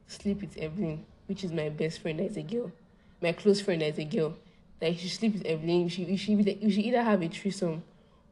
sleep 0.05 0.41
with 0.41 0.55
Evelyn, 0.59 1.03
which 1.25 1.43
is 1.43 1.51
my 1.51 1.69
best 1.69 2.03
friend 2.03 2.19
that 2.19 2.25
is 2.25 2.37
a 2.37 2.43
girl, 2.43 2.71
my 3.19 3.31
close 3.31 3.61
friend 3.61 3.81
is 3.81 3.97
a 3.97 4.05
girl. 4.05 4.35
That 4.79 4.91
he 4.91 5.07
should 5.07 5.17
sleep 5.17 5.33
with 5.33 5.45
Evelyn. 5.47 5.85
We 5.85 5.89
should, 5.89 6.19
should, 6.19 6.37
we 6.37 6.69
should 6.69 6.85
either 6.85 7.01
have 7.01 7.23
a 7.23 7.29
threesome 7.29 7.81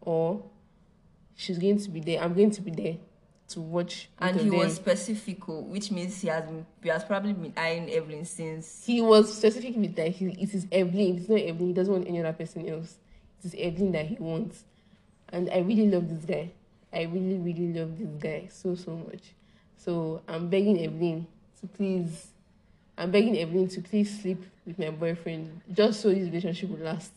or 0.02 0.44
she's 1.36 1.58
going 1.58 1.80
to 1.80 1.90
be 1.90 2.02
there. 2.02 2.22
I'm 2.22 2.36
going 2.36 2.52
to 2.52 2.62
be 2.62 2.70
there 2.70 2.98
to 3.54 3.62
watch. 3.62 4.10
And 4.20 4.40
he 4.40 4.50
was 4.50 4.76
specific, 4.76 5.48
oh, 5.50 5.62
which 5.62 5.92
means 5.92 6.22
he 6.22 6.28
has 6.28 6.44
been, 6.44 6.66
he 6.82 6.90
has 6.90 7.04
probably 7.04 7.34
been 7.34 7.54
eyeing 7.58 7.90
Evelyn 7.92 8.26
since. 8.26 8.84
He 8.86 9.02
was 9.02 9.36
specific 9.36 9.76
with 9.76 9.96
that. 9.96 10.10
He, 10.10 10.28
it 10.28 10.54
is 10.54 10.68
Evelyn. 10.72 11.18
It's 11.18 11.30
not 11.30 11.40
Evelyn. 11.40 11.68
He 11.68 11.74
doesn't 11.74 11.94
want 11.94 12.08
any 12.08 12.20
other 12.20 12.34
person 12.34 12.68
else. 12.68 12.98
It 13.44 13.48
is 13.48 13.56
Evelyn 13.58 13.92
that 13.94 14.06
he 14.06 14.16
wants. 14.16 14.64
And 15.30 15.50
I 15.50 15.60
really 15.60 15.90
love 15.90 16.10
this 16.10 16.26
guy. 16.26 16.52
I 16.92 17.04
really, 17.04 17.38
really 17.38 17.74
love 17.74 17.98
this 17.98 18.10
guy 18.22 18.48
so, 18.52 18.76
so 18.76 18.96
much. 18.96 19.34
So 19.78 20.22
I'm 20.28 20.50
begging 20.50 20.84
Evelyn 20.84 21.28
to 21.62 21.68
please 21.68 22.28
I'm 22.98 23.12
begging 23.12 23.38
Evelyn 23.38 23.68
to 23.70 23.82
please 23.82 24.22
sleep 24.22 24.44
with 24.66 24.78
my 24.78 24.92
boyfriend 24.92 25.62
just 25.72 26.02
so 26.02 26.10
this 26.10 26.26
relationship 26.26 26.70
will 26.70 26.86
last. 26.86 27.12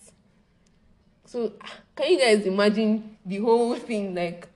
So 1.26 1.52
ah, 1.60 1.74
can 1.94 2.12
you 2.12 2.18
guys 2.18 2.46
imagine 2.46 3.16
the 3.26 3.38
whole 3.38 3.74
thing 3.74 4.14
like 4.14 4.48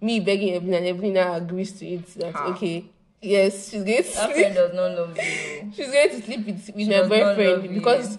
me 0.00 0.20
begging 0.20 0.54
Evelyn 0.54 0.74
and 0.74 0.86
Evelyn 0.86 1.12
now 1.14 1.34
agrees 1.34 1.72
to 1.72 1.86
it 1.86 2.06
that 2.14 2.32
Ha. 2.34 2.46
okay, 2.54 2.84
yes, 3.20 3.70
she's 3.70 3.82
going 3.82 4.02
to 4.02 4.08
That 4.08 4.12
sleep. 4.24 4.36
friend 4.36 4.54
does 4.54 4.74
not 4.74 4.90
love 4.98 5.16
you. 5.18 5.72
She's 5.76 5.90
going 5.90 6.08
to 6.10 6.22
sleep 6.22 6.46
with, 6.46 6.54
with 6.54 6.76
She 6.76 6.84
my 6.84 6.90
does 6.92 7.08
not 7.10 7.18
love 7.18 7.36
boyfriend 7.36 7.62
you. 7.64 7.80
because 7.80 8.18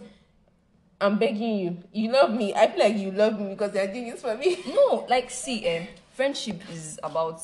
I'm 1.02 1.18
begging 1.18 1.56
you. 1.60 1.78
You 1.94 2.12
love 2.12 2.32
me. 2.32 2.54
I 2.54 2.68
feel 2.70 2.80
like 2.80 2.98
you 2.98 3.12
love 3.12 3.40
me 3.40 3.50
because 3.52 3.74
you're 3.74 3.88
doing 3.88 4.10
this 4.12 4.22
for 4.22 4.36
me. 4.36 4.58
No, 4.68 5.06
like 5.10 5.30
see, 5.32 5.66
eh, 5.66 5.86
friendship 6.14 6.62
is 6.72 7.00
about 7.02 7.42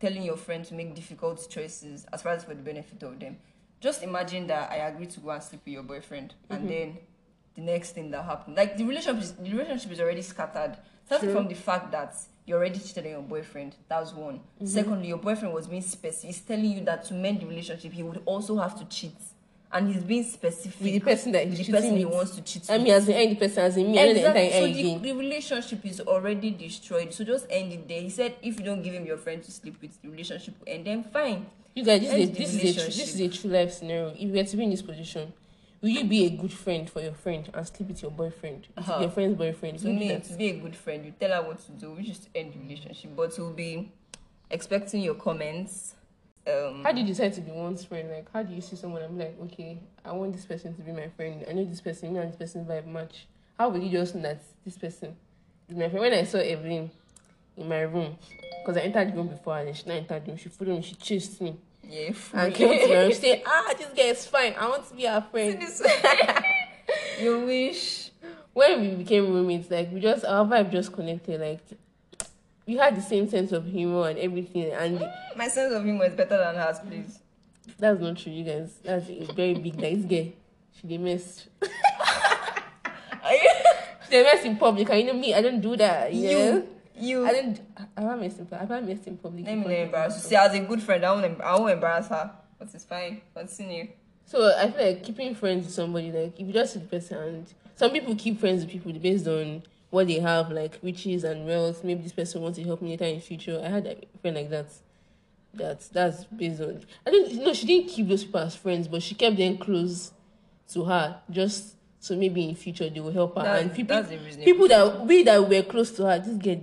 telling 0.00 0.22
your 0.22 0.36
friend 0.36 0.64
to 0.66 0.74
make 0.74 0.94
difficult 0.94 1.44
choices 1.50 2.06
as 2.12 2.22
far 2.22 2.32
as 2.34 2.44
for 2.44 2.54
the 2.54 2.62
benefit 2.62 3.02
of 3.02 3.18
them. 3.18 3.36
Just 3.80 4.02
imagine 4.04 4.46
that 4.46 4.70
I 4.70 4.76
agree 4.76 5.06
to 5.06 5.20
go 5.20 5.30
and 5.30 5.42
sleep 5.42 5.62
with 5.64 5.74
your 5.74 5.82
boyfriend, 5.82 6.34
and 6.50 6.68
then 6.68 6.98
the 7.56 7.62
next 7.62 7.92
thing 7.92 8.10
that 8.12 8.24
happened, 8.24 8.56
like 8.56 8.76
the 8.76 8.84
relationship, 8.84 9.22
is, 9.22 9.32
the 9.34 9.50
relationship 9.50 9.90
is 9.92 10.00
already 10.00 10.22
scattered. 10.22 10.76
Starting 11.06 11.32
from 11.32 11.48
the 11.48 11.54
fact 11.54 11.90
that 11.92 12.14
you 12.48 12.54
already 12.54 12.78
cheated 12.78 13.04
on 13.04 13.10
your 13.10 13.22
boyfriend, 13.22 13.74
that's 13.88 14.12
one. 14.12 14.36
Mm-hmm. 14.36 14.66
Secondly, 14.66 15.08
your 15.08 15.18
boyfriend 15.18 15.54
was 15.54 15.66
being 15.66 15.82
specific. 15.82 16.28
He's 16.28 16.40
telling 16.40 16.64
you 16.64 16.84
that 16.84 17.04
to 17.06 17.14
mend 17.14 17.40
the 17.40 17.46
relationship, 17.46 17.92
he 17.92 18.02
would 18.02 18.22
also 18.24 18.56
have 18.58 18.78
to 18.78 18.84
cheat, 18.86 19.16
and 19.70 19.92
he's 19.92 20.02
being 20.02 20.24
specific 20.24 20.80
With 20.80 20.92
the 20.92 21.00
person 21.00 21.32
that 21.32 21.46
he's 21.46 21.66
the 21.66 21.72
person 21.72 21.96
he 21.96 22.04
wants 22.04 22.32
to 22.32 22.42
cheat. 22.42 22.70
I 22.70 22.78
mean, 22.78 22.92
as 22.92 23.08
in 23.08 23.14
any 23.14 23.34
person, 23.34 23.64
as 23.64 23.76
in 23.76 23.90
me, 23.90 23.98
the 23.98 24.10
Exactly. 24.10 24.50
So 24.50 24.98
the, 24.98 24.98
the 24.98 25.12
relationship 25.12 25.84
is 25.84 26.00
already 26.00 26.50
destroyed. 26.50 27.12
So 27.12 27.24
just 27.24 27.46
end 27.50 27.72
it 27.72 27.86
there. 27.86 28.00
He 28.00 28.10
said, 28.10 28.36
if 28.42 28.58
you 28.58 28.64
don't 28.64 28.82
give 28.82 28.94
him 28.94 29.04
your 29.04 29.18
friend 29.18 29.42
to 29.42 29.50
sleep 29.50 29.76
with, 29.82 30.00
the 30.00 30.08
relationship 30.08 30.54
will 30.58 30.72
end. 30.72 30.86
Then 30.86 31.04
fine. 31.04 31.46
You 31.74 31.84
guys, 31.84 32.00
this, 32.00 32.10
is 32.10 32.14
a, 32.14 32.22
End 32.22 32.34
this, 32.34 32.54
is 32.54 32.64
a, 32.64 32.86
this 32.86 33.14
is 33.14 33.20
a 33.20 33.28
true 33.28 33.50
life 33.50 33.72
scenario. 33.72 34.08
If 34.10 34.20
you 34.20 34.32
were 34.32 34.42
to 34.42 34.56
be 34.56 34.64
in 34.64 34.70
this 34.70 34.82
position, 34.82 35.32
will 35.80 35.88
you 35.90 36.04
be 36.04 36.26
a 36.26 36.30
good 36.30 36.52
friend 36.52 36.88
for 36.90 37.00
your 37.00 37.12
friend 37.14 37.48
and 37.52 37.66
sleep 37.66 37.88
with 37.88 38.02
your 38.02 38.10
boyfriend, 38.10 38.66
with 38.76 38.88
Uh-huh. 38.88 39.00
your 39.00 39.10
friend's 39.10 39.36
boyfriend? 39.36 39.78
To 39.80 39.90
you 39.92 40.18
do 40.18 40.20
to 40.20 40.32
be 40.34 40.48
a 40.50 40.56
good 40.58 40.76
friend, 40.76 41.04
you 41.04 41.12
tell 41.18 41.30
her 41.42 41.46
what 41.48 41.58
to 41.66 41.72
do. 41.72 41.92
We 41.92 42.02
just 42.02 42.28
end 42.34 42.52
the 42.54 42.58
relationship, 42.58 43.14
but 43.16 43.34
we'll 43.38 43.52
be 43.52 43.92
expecting 44.50 45.02
your 45.02 45.14
comments. 45.14 45.94
Um, 46.46 46.82
How 46.82 46.92
do 46.92 47.00
you 47.00 47.06
decide 47.06 47.34
to 47.34 47.40
be 47.42 47.50
one's 47.50 47.84
friend? 47.84 48.10
Like, 48.10 48.26
how 48.32 48.42
do 48.42 48.54
you 48.54 48.60
see 48.62 48.76
someone 48.76 49.02
I'm 49.02 49.18
like, 49.18 49.36
okay, 49.44 49.78
I 50.04 50.12
want 50.12 50.32
this 50.32 50.46
person 50.46 50.74
to 50.74 50.80
be 50.82 50.92
my 50.92 51.08
friend. 51.08 51.44
I 51.48 51.52
know 51.52 51.64
this 51.64 51.80
person, 51.82 52.12
me 52.14 52.20
and 52.20 52.30
this 52.30 52.36
person 52.38 52.64
vibe 52.64 52.86
match. 52.86 53.26
How 53.58 53.68
will 53.68 53.82
you 53.82 53.90
just 53.90 54.14
know 54.14 54.22
that 54.22 54.40
this 54.64 54.78
person 54.78 55.14
is 55.68 55.76
my 55.76 55.88
friend? 55.90 56.00
When 56.00 56.12
I 56.14 56.22
saw 56.24 56.38
Evelyn 56.38 56.90
in 57.56 57.68
my 57.68 57.80
room, 57.82 58.16
because 58.64 58.78
I 58.78 58.84
entered 58.86 59.12
the 59.12 59.16
room 59.16 59.28
before 59.28 59.58
and 59.58 59.76
she 59.76 59.86
not 59.86 59.96
entered 59.96 60.24
the 60.24 60.30
room, 60.30 60.38
she 60.38 60.48
followed 60.48 60.76
me, 60.76 60.82
she 60.82 60.94
chased 60.94 61.40
me 61.42 61.56
yeah. 61.88 62.12
and 62.34 62.54
came 62.54 62.68
to 62.68 62.88
my 62.88 63.02
room. 63.02 63.42
Ah, 63.46 63.74
this 63.76 63.88
guy 63.96 64.02
is 64.02 64.26
fine. 64.26 64.54
I 64.58 64.68
want 64.68 64.88
to 64.88 64.94
be 64.94 65.04
her 65.04 65.24
friend. 65.30 65.62
you 67.20 67.40
wish. 67.46 68.10
when 68.52 68.80
we 68.80 68.88
became 68.96 69.32
roommates, 69.32 69.70
like 69.70 69.90
we 69.92 70.00
just 70.00 70.24
our 70.24 70.44
vibe 70.44 70.70
just 70.72 70.92
connected. 70.92 71.40
Like 71.40 71.60
we 72.66 72.76
had 72.76 72.96
the 72.96 73.02
same 73.02 73.28
sense 73.28 73.52
of 73.52 73.64
humor 73.66 74.08
and 74.08 74.18
everything, 74.18 74.70
and 74.72 75.02
My 75.36 75.48
sense 75.48 75.72
of 75.72 75.84
humor 75.84 76.06
is 76.06 76.14
better 76.14 76.36
than 76.36 76.54
hers, 76.56 76.78
please. 76.86 77.20
that's 77.78 78.00
not 78.00 78.16
true, 78.16 78.32
you 78.32 78.44
guys. 78.44 78.78
That's 78.84 79.08
a 79.08 79.24
very 79.32 79.54
big 79.54 79.80
nice 79.80 80.04
girl. 80.04 80.28
She 80.80 80.86
dey 80.86 80.98
mess. 80.98 81.46
You? 83.30 83.50
She 84.04 84.10
dey 84.10 84.22
mess 84.22 84.44
in 84.44 84.56
public, 84.56 84.88
and 84.90 85.00
you 85.00 85.06
know 85.06 85.12
me, 85.12 85.34
I 85.34 85.42
don't 85.42 85.60
do 85.60 85.76
that. 85.76 86.12
You, 86.14 86.38
know? 86.38 86.66
You. 87.00 87.26
I 87.26 87.32
don't. 87.32 87.60
I 87.96 88.00
haven't 88.02 88.20
messed 88.20 88.38
in. 88.40 88.48
I 88.52 88.56
haven't 88.58 88.86
messed 88.88 89.06
in 89.06 89.16
public. 89.16 89.46
Let 89.46 89.56
me 89.58 89.64
not 89.64 89.70
embarrass 89.72 90.14
you. 90.16 90.28
See, 90.30 90.36
as 90.36 90.54
a 90.54 90.60
good 90.60 90.82
friend, 90.82 91.04
I 91.04 91.12
won't, 91.12 91.40
I 91.40 91.56
won't 91.58 91.72
embarrass 91.72 92.08
her. 92.08 92.30
But 92.58 92.68
it's 92.74 92.84
fine. 92.84 93.20
Continue. 93.34 93.88
So 94.26 94.52
I 94.56 94.70
feel 94.70 94.86
like 94.86 95.02
keeping 95.04 95.34
friends 95.34 95.64
with 95.66 95.74
somebody, 95.74 96.12
like 96.12 96.38
if 96.38 96.46
you 96.46 96.52
just 96.52 96.74
see 96.74 96.80
the 96.80 96.86
person, 96.86 97.18
and 97.18 97.46
some 97.76 97.90
people 97.90 98.14
keep 98.14 98.38
friends 98.40 98.62
with 98.62 98.70
people 98.72 98.92
based 98.92 99.26
on 99.26 99.62
what 99.90 100.06
they 100.06 100.18
have, 100.18 100.50
like 100.50 100.78
riches 100.82 101.24
and 101.24 101.46
wealth. 101.46 101.82
Maybe 101.84 102.02
this 102.02 102.12
person 102.12 102.42
wants 102.42 102.58
to 102.58 102.64
help 102.64 102.82
me 102.82 102.90
later 102.90 103.06
in 103.06 103.20
future. 103.20 103.60
I 103.64 103.68
had 103.68 103.86
a 103.86 103.96
friend 104.20 104.36
like 104.36 104.50
that. 104.50 104.66
That 105.54 105.80
that's 105.92 106.24
based 106.24 106.60
on. 106.60 106.82
I 107.06 107.10
don't 107.10 107.34
know. 107.36 107.52
She 107.54 107.66
didn't 107.66 107.88
keep 107.88 108.06
those 108.08 108.24
people 108.24 108.40
as 108.40 108.54
friends, 108.54 108.86
but 108.86 109.02
she 109.02 109.14
kept 109.14 109.36
them 109.38 109.56
close 109.56 110.12
to 110.72 110.84
her, 110.84 111.20
just 111.30 111.74
so 112.00 112.14
maybe 112.14 112.48
in 112.50 112.54
future 112.54 112.90
they 112.90 113.00
will 113.00 113.12
help 113.12 113.34
her. 113.36 113.42
That- 113.44 113.62
and 113.62 113.72
people, 113.74 114.02
that's 114.02 114.36
people 114.44 114.68
that 114.68 115.06
we 115.06 115.22
that 115.22 115.48
were 115.48 115.62
close 115.62 115.90
to 115.92 116.04
her, 116.06 116.18
just 116.18 116.38
get. 116.38 116.60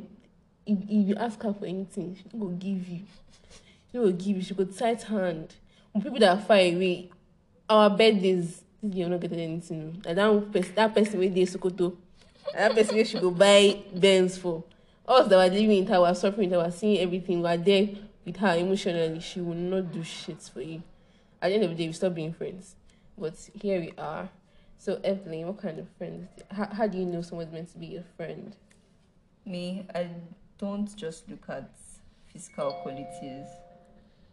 If, 0.65 0.79
if 0.83 1.07
you 1.07 1.15
ask 1.15 1.41
her 1.43 1.53
for 1.53 1.65
anything, 1.65 2.17
she 2.17 2.37
will 2.37 2.49
give 2.49 2.87
you. 2.87 3.01
She 3.91 3.97
will 3.97 4.11
give 4.11 4.37
you. 4.37 4.41
She 4.41 4.53
could 4.53 4.75
tight 4.77 5.03
hand. 5.03 5.53
When 5.91 6.03
people 6.03 6.19
that 6.19 6.37
are 6.37 6.41
far 6.41 6.57
away, 6.57 7.09
our 7.69 7.95
this 7.95 8.61
girl 8.81 9.09
not 9.09 9.21
getting 9.21 9.39
anything. 9.39 10.03
And 10.05 10.17
that 10.17 10.51
person, 10.51 10.75
that 10.75 10.93
person 10.93 11.19
with 11.19 11.35
Sokoto, 11.35 11.95
and 12.53 12.71
that 12.71 12.75
person 12.75 12.95
wey 12.95 13.03
she 13.03 13.19
go 13.19 13.31
buy 13.31 13.81
Benz 13.93 14.37
for. 14.37 14.63
Us 15.07 15.27
that 15.27 15.37
were 15.37 15.55
living 15.55 15.79
with 15.79 15.89
her, 15.89 16.01
were 16.01 16.13
suffering, 16.15 16.49
that 16.49 16.57
were 16.57 16.71
seeing 16.71 16.99
everything, 16.99 17.41
were 17.41 17.57
there 17.57 17.89
with 18.25 18.37
her 18.37 18.55
emotionally. 18.55 19.19
She 19.19 19.39
will 19.39 19.53
not 19.53 19.91
do 19.91 20.03
shit 20.03 20.41
for 20.41 20.61
you. 20.61 20.81
At 21.41 21.49
the 21.49 21.55
end 21.55 21.63
of 21.65 21.69
the 21.71 21.75
day, 21.75 21.87
we 21.87 21.93
stop 21.93 22.15
being 22.15 22.33
friends. 22.33 22.75
But 23.17 23.35
here 23.53 23.79
we 23.79 23.93
are. 23.97 24.29
So 24.77 24.99
Evelyn, 25.03 25.47
what 25.47 25.61
kind 25.61 25.79
of 25.79 25.87
friends? 25.97 26.27
How, 26.51 26.67
how 26.71 26.87
do 26.87 26.97
you 26.97 27.05
know 27.05 27.21
someone's 27.21 27.51
meant 27.51 27.71
to 27.71 27.77
be 27.77 27.87
your 27.87 28.03
friend? 28.17 28.55
Me, 29.45 29.85
I 29.93 30.09
don't 30.57 30.93
just 30.95 31.29
look 31.29 31.45
at 31.49 31.69
physical 32.31 32.71
qualities. 32.83 33.47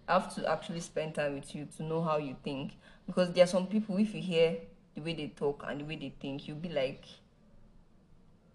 I 0.09 0.15
have 0.15 0.35
to 0.35 0.51
actually 0.51 0.81
spend 0.81 1.15
time 1.15 1.35
with 1.35 1.55
you 1.55 1.67
to 1.77 1.83
know 1.83 2.03
how 2.03 2.19
you 2.19 2.37
think. 2.43 2.73
Because 3.07 3.33
there 3.33 3.45
are 3.45 3.49
some 3.49 3.67
people, 3.67 3.97
if 3.99 4.15
you 4.15 4.21
hear 4.21 4.57
the 4.95 5.01
way 5.01 5.15
they 5.15 5.29
talk 5.29 5.65
and 5.67 5.81
the 5.81 5.85
way 5.85 5.97
they 5.97 6.13
think, 6.21 6.47
you'll 6.47 6.57
be 6.57 6.69
like, 6.69 7.05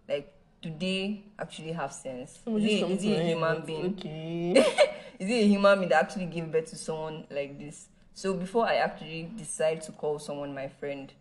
like, 0.07 0.33
do 0.62 0.74
they 0.77 1.24
actually 1.39 1.71
have 1.71 1.93
sense? 1.93 2.39
Is 2.45 2.63
it, 2.63 2.91
is 2.91 3.05
a 3.05 3.24
human 3.24 3.65
being? 3.65 3.95
Okay. 3.97 4.53
is 5.19 5.29
it 5.29 5.43
a 5.43 5.47
human 5.47 5.79
being 5.79 5.89
that 5.89 6.03
actually 6.03 6.25
gave 6.25 6.51
birth 6.51 6.67
to 6.67 6.75
someone 6.75 7.25
like 7.29 7.59
this? 7.59 7.88
So 8.13 8.33
before 8.33 8.65
I 8.65 8.75
actually 8.75 9.29
decide 9.38 9.81
to 9.83 9.91
call 9.91 10.17
someone 10.19 10.53
my 10.53 10.67
friend, 10.67 11.13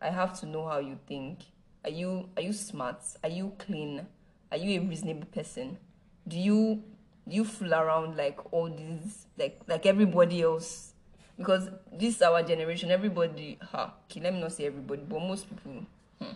I 0.00 0.10
have 0.10 0.38
to 0.40 0.46
know 0.46 0.66
how 0.66 0.78
you 0.78 0.98
think. 1.06 1.40
Are 1.84 1.90
you 1.90 2.28
are 2.36 2.42
you 2.42 2.52
smart? 2.52 2.98
Are 3.22 3.30
you 3.30 3.52
clean? 3.58 4.06
Are 4.50 4.56
you 4.56 4.80
a 4.80 4.84
reasonable 4.84 5.26
person? 5.26 5.78
Do 6.26 6.38
you 6.38 6.82
do 7.28 7.36
you 7.36 7.44
fool 7.44 7.72
around 7.72 8.16
like 8.16 8.38
all 8.52 8.68
these 8.68 9.26
like 9.38 9.60
like 9.66 9.86
everybody 9.86 10.42
else? 10.42 10.92
Because 11.36 11.68
this 11.92 12.22
our 12.22 12.42
generation. 12.42 12.90
Everybody, 12.90 13.58
ha, 13.60 13.94
okay, 14.04 14.20
let 14.20 14.32
me 14.32 14.40
not 14.40 14.52
say 14.52 14.66
everybody, 14.66 15.02
but 15.08 15.20
most 15.20 15.48
people 15.48 15.84
hmm, 16.20 16.32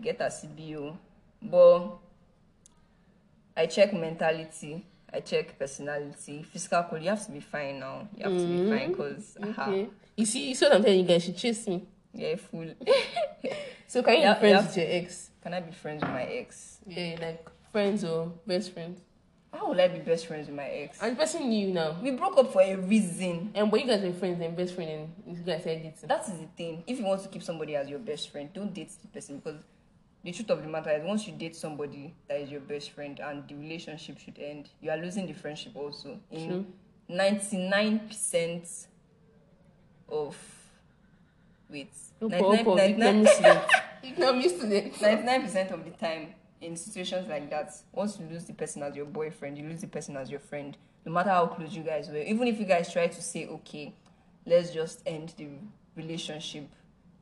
get 0.00 0.20
a 0.20 0.24
CBO. 0.24 0.96
But 1.42 1.98
I 3.56 3.66
check 3.66 3.92
mentality. 3.92 4.84
I 5.12 5.20
check 5.20 5.58
personality, 5.58 6.42
physical 6.42 6.82
quality. 6.84 7.04
You 7.04 7.10
have 7.10 7.24
to 7.26 7.32
be 7.32 7.40
fine 7.40 7.80
now. 7.80 8.08
You 8.16 8.24
have 8.24 8.38
to 8.38 8.46
be 8.46 8.70
fine 8.70 8.90
because 8.90 9.36
okay. 9.42 9.88
You 10.16 10.26
see, 10.26 10.48
you 10.48 10.54
see 10.54 10.66
what 10.66 10.76
I'm 10.76 10.82
telling 10.82 11.00
you 11.00 11.06
guys? 11.06 11.24
She 11.24 11.32
chased 11.32 11.68
me. 11.68 11.86
you're 12.12 12.36
fool. 12.36 12.74
So 13.90 14.04
can 14.04 14.14
you 14.14 14.20
Yeah, 14.20 14.34
be 14.34 14.38
friends 14.38 14.54
yeah. 14.54 14.66
with 14.66 14.76
your 14.76 15.02
ex? 15.02 15.30
Can 15.42 15.52
I 15.52 15.60
be 15.60 15.72
friends 15.72 16.00
with 16.02 16.12
my 16.12 16.22
ex? 16.22 16.78
Yeah, 16.86 17.16
like 17.20 17.50
friends 17.72 18.04
or 18.04 18.32
best 18.46 18.72
friends. 18.72 19.00
How 19.52 19.68
would 19.68 19.80
I 19.80 19.88
be 19.88 19.98
best 19.98 20.28
friends 20.28 20.46
with 20.46 20.54
my 20.54 20.68
ex? 20.68 21.02
And 21.02 21.16
the 21.16 21.20
person 21.20 21.48
knew 21.48 21.66
you 21.66 21.74
now. 21.74 21.96
We 22.00 22.12
broke 22.12 22.38
up 22.38 22.52
for 22.52 22.62
a 22.62 22.76
reason. 22.76 23.50
And 23.52 23.72
when 23.72 23.80
you 23.80 23.88
guys 23.88 24.00
were 24.04 24.12
friends 24.12 24.40
and 24.40 24.56
best 24.56 24.76
friend 24.76 25.12
and 25.26 25.36
you 25.36 25.42
guys 25.42 25.64
said 25.64 25.84
it. 25.84 25.96
That 26.06 26.20
is 26.28 26.38
the 26.38 26.46
thing. 26.56 26.84
If 26.86 27.00
you 27.00 27.04
want 27.04 27.20
to 27.24 27.28
keep 27.28 27.42
somebody 27.42 27.74
as 27.74 27.88
your 27.88 27.98
best 27.98 28.30
friend, 28.30 28.48
don't 28.54 28.72
date 28.72 28.92
the 29.02 29.08
person 29.08 29.40
because 29.40 29.60
the 30.22 30.30
truth 30.30 30.50
of 30.50 30.62
the 30.62 30.68
matter 30.68 30.90
is 30.90 31.04
once 31.04 31.26
you 31.26 31.32
date 31.32 31.56
somebody 31.56 32.14
that 32.28 32.40
is 32.40 32.48
your 32.48 32.60
best 32.60 32.92
friend 32.92 33.18
and 33.18 33.48
the 33.48 33.56
relationship 33.56 34.20
should 34.20 34.38
end, 34.38 34.68
you 34.80 34.92
are 34.92 34.98
losing 34.98 35.26
the 35.26 35.32
friendship 35.32 35.72
also. 35.74 36.16
In 36.30 36.48
True. 36.48 36.66
ninety-nine 37.08 38.06
percent 38.06 38.68
of 40.08 40.36
wait. 41.70 41.92
No 42.20 42.28
99 42.28 42.64
pop, 42.64 42.76
99 42.76 43.26
economic 43.26 43.28
student. 43.28 43.64
Economic 44.04 44.50
student. 44.50 44.94
99% 44.94 45.70
of 45.72 45.84
the 45.84 45.90
time 45.90 46.34
in 46.60 46.76
situations 46.76 47.28
like 47.28 47.48
that 47.50 47.72
once 47.92 48.18
you 48.18 48.26
lose 48.26 48.44
the 48.44 48.52
person 48.52 48.82
as 48.82 48.94
your 48.94 49.06
boyfriend 49.06 49.56
you 49.56 49.66
lose 49.66 49.80
the 49.80 49.86
person 49.86 50.14
as 50.16 50.30
your 50.30 50.40
friend 50.40 50.76
no 51.06 51.12
matter 51.12 51.30
how 51.30 51.46
close 51.46 51.72
you 51.72 51.82
guys 51.82 52.08
were 52.10 52.18
even 52.18 52.46
if 52.46 52.60
you 52.60 52.66
guys 52.66 52.92
try 52.92 53.06
to 53.06 53.22
say 53.22 53.46
okay 53.46 53.94
let's 54.44 54.70
just 54.70 55.00
end 55.06 55.32
the 55.38 55.46
relationship 55.96 56.68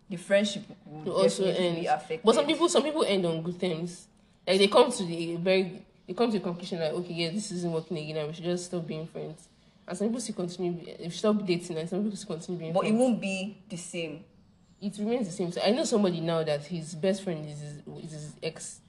the 0.09 0.17
friendship 0.17 0.62
will 0.87 1.12
also 1.12 1.45
definitely 1.45 1.67
end. 1.67 1.81
be 1.81 1.87
affected 1.87 2.21
But 2.25 2.35
some 2.35 2.47
people, 2.47 2.69
some 2.69 2.83
people 2.83 3.05
end 3.05 3.26
on 3.26 3.43
good 3.43 3.61
terms. 3.61 4.07
Like 4.47 4.59
they 4.59 4.67
come 4.67 4.90
to 4.90 5.05
the 5.05 5.37
very, 5.37 5.83
they 6.07 6.14
come 6.14 6.31
to 6.31 6.38
the 6.38 6.43
conclusion 6.43 6.81
like, 6.81 6.93
okay, 6.93 7.12
yeah, 7.12 7.31
this 7.31 7.52
isn't 7.52 7.71
working 7.71 7.99
again, 7.99 8.17
and 8.17 8.28
we 8.28 8.35
should 8.35 8.45
just 8.45 8.67
stop 8.67 8.87
being 8.87 9.07
friends. 9.07 9.49
And 9.87 9.97
some 9.97 10.09
people 10.09 10.21
still 10.21 10.35
continue, 10.37 10.81
if 10.87 11.00
you 11.00 11.11
stop 11.11 11.45
dating, 11.47 11.76
and 11.76 11.88
some 11.88 12.02
people 12.02 12.17
still 12.17 12.37
continue 12.37 12.59
being 12.59 12.73
but 12.73 12.87
it 12.87 12.93
won't 12.93 13.21
be 13.21 13.59
the 13.69 13.76
same 13.76 14.25
it 14.81 14.97
remains 14.99 15.27
the 15.27 15.33
same. 15.33 15.51
So 15.53 15.61
I 15.65 15.71
know 15.71 15.85
somebody 15.85 16.21
now 16.21 16.43
that 16.45 16.65
his 16.65 16.95
best 16.95 17.23
friend 17.25 17.45
is 17.49 17.61
his, 17.61 17.73
is 18.05 18.13
his 18.13 18.33
ex, 18.43 18.81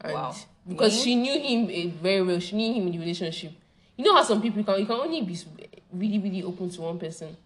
and 0.00 0.12
Wow. 0.12 0.34
because 0.68 1.00
she 1.02 1.14
knew 1.14 1.38
him 1.38 1.68
eh, 1.70 1.90
very 2.02 2.22
well, 2.22 2.38
she 2.38 2.56
knew 2.56 2.72
him 2.74 2.86
in 2.86 2.92
the 2.92 2.98
relationship. 2.98 3.52
You 3.96 4.04
know 4.04 4.14
how 4.14 4.22
some 4.24 4.40
people 4.42 4.62
can 4.64 4.78
you 4.80 4.86
can 4.86 4.96
only 4.96 5.22
be 5.22 5.38
really 5.92 6.18
really 6.18 6.42
open 6.42 6.70
to 6.70 6.80
one 6.82 6.98
person. 6.98 7.36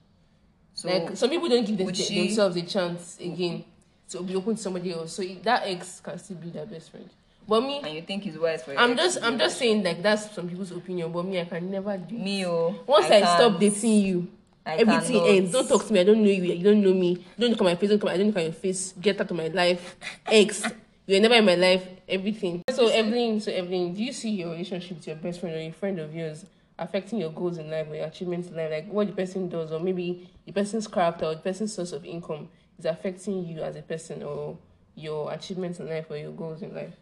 So 0.74 0.88
like 0.88 1.16
some 1.16 1.30
people 1.30 1.48
don't 1.48 1.66
give 1.66 1.78
them, 1.78 1.92
she- 1.94 2.18
themselves 2.26 2.56
a 2.56 2.62
chance 2.62 3.18
again 3.20 3.64
to 4.10 4.22
be 4.22 4.34
open 4.36 4.56
to 4.56 4.62
somebody 4.62 4.92
else. 4.92 5.12
So 5.14 5.22
that 5.42 5.62
ex 5.66 6.00
can 6.00 6.18
still 6.18 6.36
be 6.36 6.50
their 6.50 6.66
best 6.66 6.90
friend. 6.90 7.08
But 7.48 7.60
me, 7.60 7.78
and 7.82 7.94
you 7.94 8.02
think 8.02 8.26
it's 8.26 8.36
wise 8.36 8.62
for 8.64 8.72
your 8.72 8.80
I'm 8.80 8.96
just 8.96 9.22
I'm 9.22 9.38
just 9.38 9.56
saying 9.58 9.82
like 9.84 10.02
that's 10.02 10.32
some 10.34 10.48
people's 10.48 10.72
opinion. 10.72 11.12
But 11.12 11.24
me, 11.26 11.40
I 11.40 11.44
can 11.44 11.70
never 11.70 11.96
do. 11.96 12.16
me 12.16 12.44
oh 12.46 12.74
Once 12.86 13.06
I, 13.06 13.20
stop 13.20 13.60
dating 13.60 13.92
you, 14.00 14.28
I 14.66 14.76
everything 14.78 15.20
cannot. 15.20 15.36
ends. 15.36 15.52
Don't 15.52 15.68
talk 15.68 15.86
to 15.86 15.92
me. 15.92 16.00
I 16.00 16.04
don't 16.04 16.22
know 16.22 16.28
you. 16.28 16.42
You 16.42 16.64
don't 16.64 16.82
know 16.82 16.92
me. 16.92 17.24
Don't 17.38 17.50
look 17.50 17.60
at 17.60 17.64
my 17.64 17.74
face. 17.76 17.90
Don't 17.90 18.00
come. 18.00 18.10
I 18.10 18.16
don't 18.16 18.26
look 18.26 18.36
at 18.36 18.42
your 18.44 18.52
face. 18.52 18.92
Get 19.00 19.20
out 19.20 19.30
of 19.30 19.36
my 19.36 19.46
life. 19.48 19.96
Ex, 20.26 20.64
you're 21.06 21.20
never 21.20 21.34
in 21.36 21.44
my 21.44 21.54
life. 21.54 21.86
Everything. 22.08 22.62
So 22.70 22.88
Evelyn, 22.88 23.40
so 23.40 23.52
Evelyn, 23.52 23.94
do 23.94 24.02
you 24.02 24.12
see 24.12 24.30
your 24.30 24.50
relationship 24.50 24.96
with 24.96 25.06
your 25.06 25.16
best 25.16 25.40
friend 25.40 25.54
or 25.54 25.58
a 25.58 25.70
friend 25.70 26.00
of 26.00 26.14
yours 26.14 26.44
affecting 26.78 27.20
your 27.20 27.30
goals 27.30 27.58
in 27.58 27.70
life 27.70 27.88
or 27.88 27.94
your 27.94 28.06
achievements 28.06 28.48
in 28.48 28.56
life? 28.56 28.70
Like 28.72 28.88
what 28.88 29.06
the 29.06 29.12
person 29.12 29.48
does, 29.48 29.70
or 29.70 29.78
maybe 29.78 30.28
the 30.44 30.52
person's 30.52 30.88
character 30.88 31.26
or 31.26 31.34
the 31.36 31.40
person's 31.42 31.72
source 31.72 31.92
of 31.92 32.04
income 32.04 32.48
is 32.78 32.86
affecting 32.86 33.46
you 33.46 33.60
as 33.62 33.76
a 33.76 33.82
person 33.82 34.22
or 34.24 34.58
your 34.96 35.32
achievements 35.32 35.78
in 35.78 35.88
life 35.88 36.10
or 36.10 36.16
your 36.16 36.32
goals 36.32 36.62
in 36.62 36.74
life. 36.74 36.94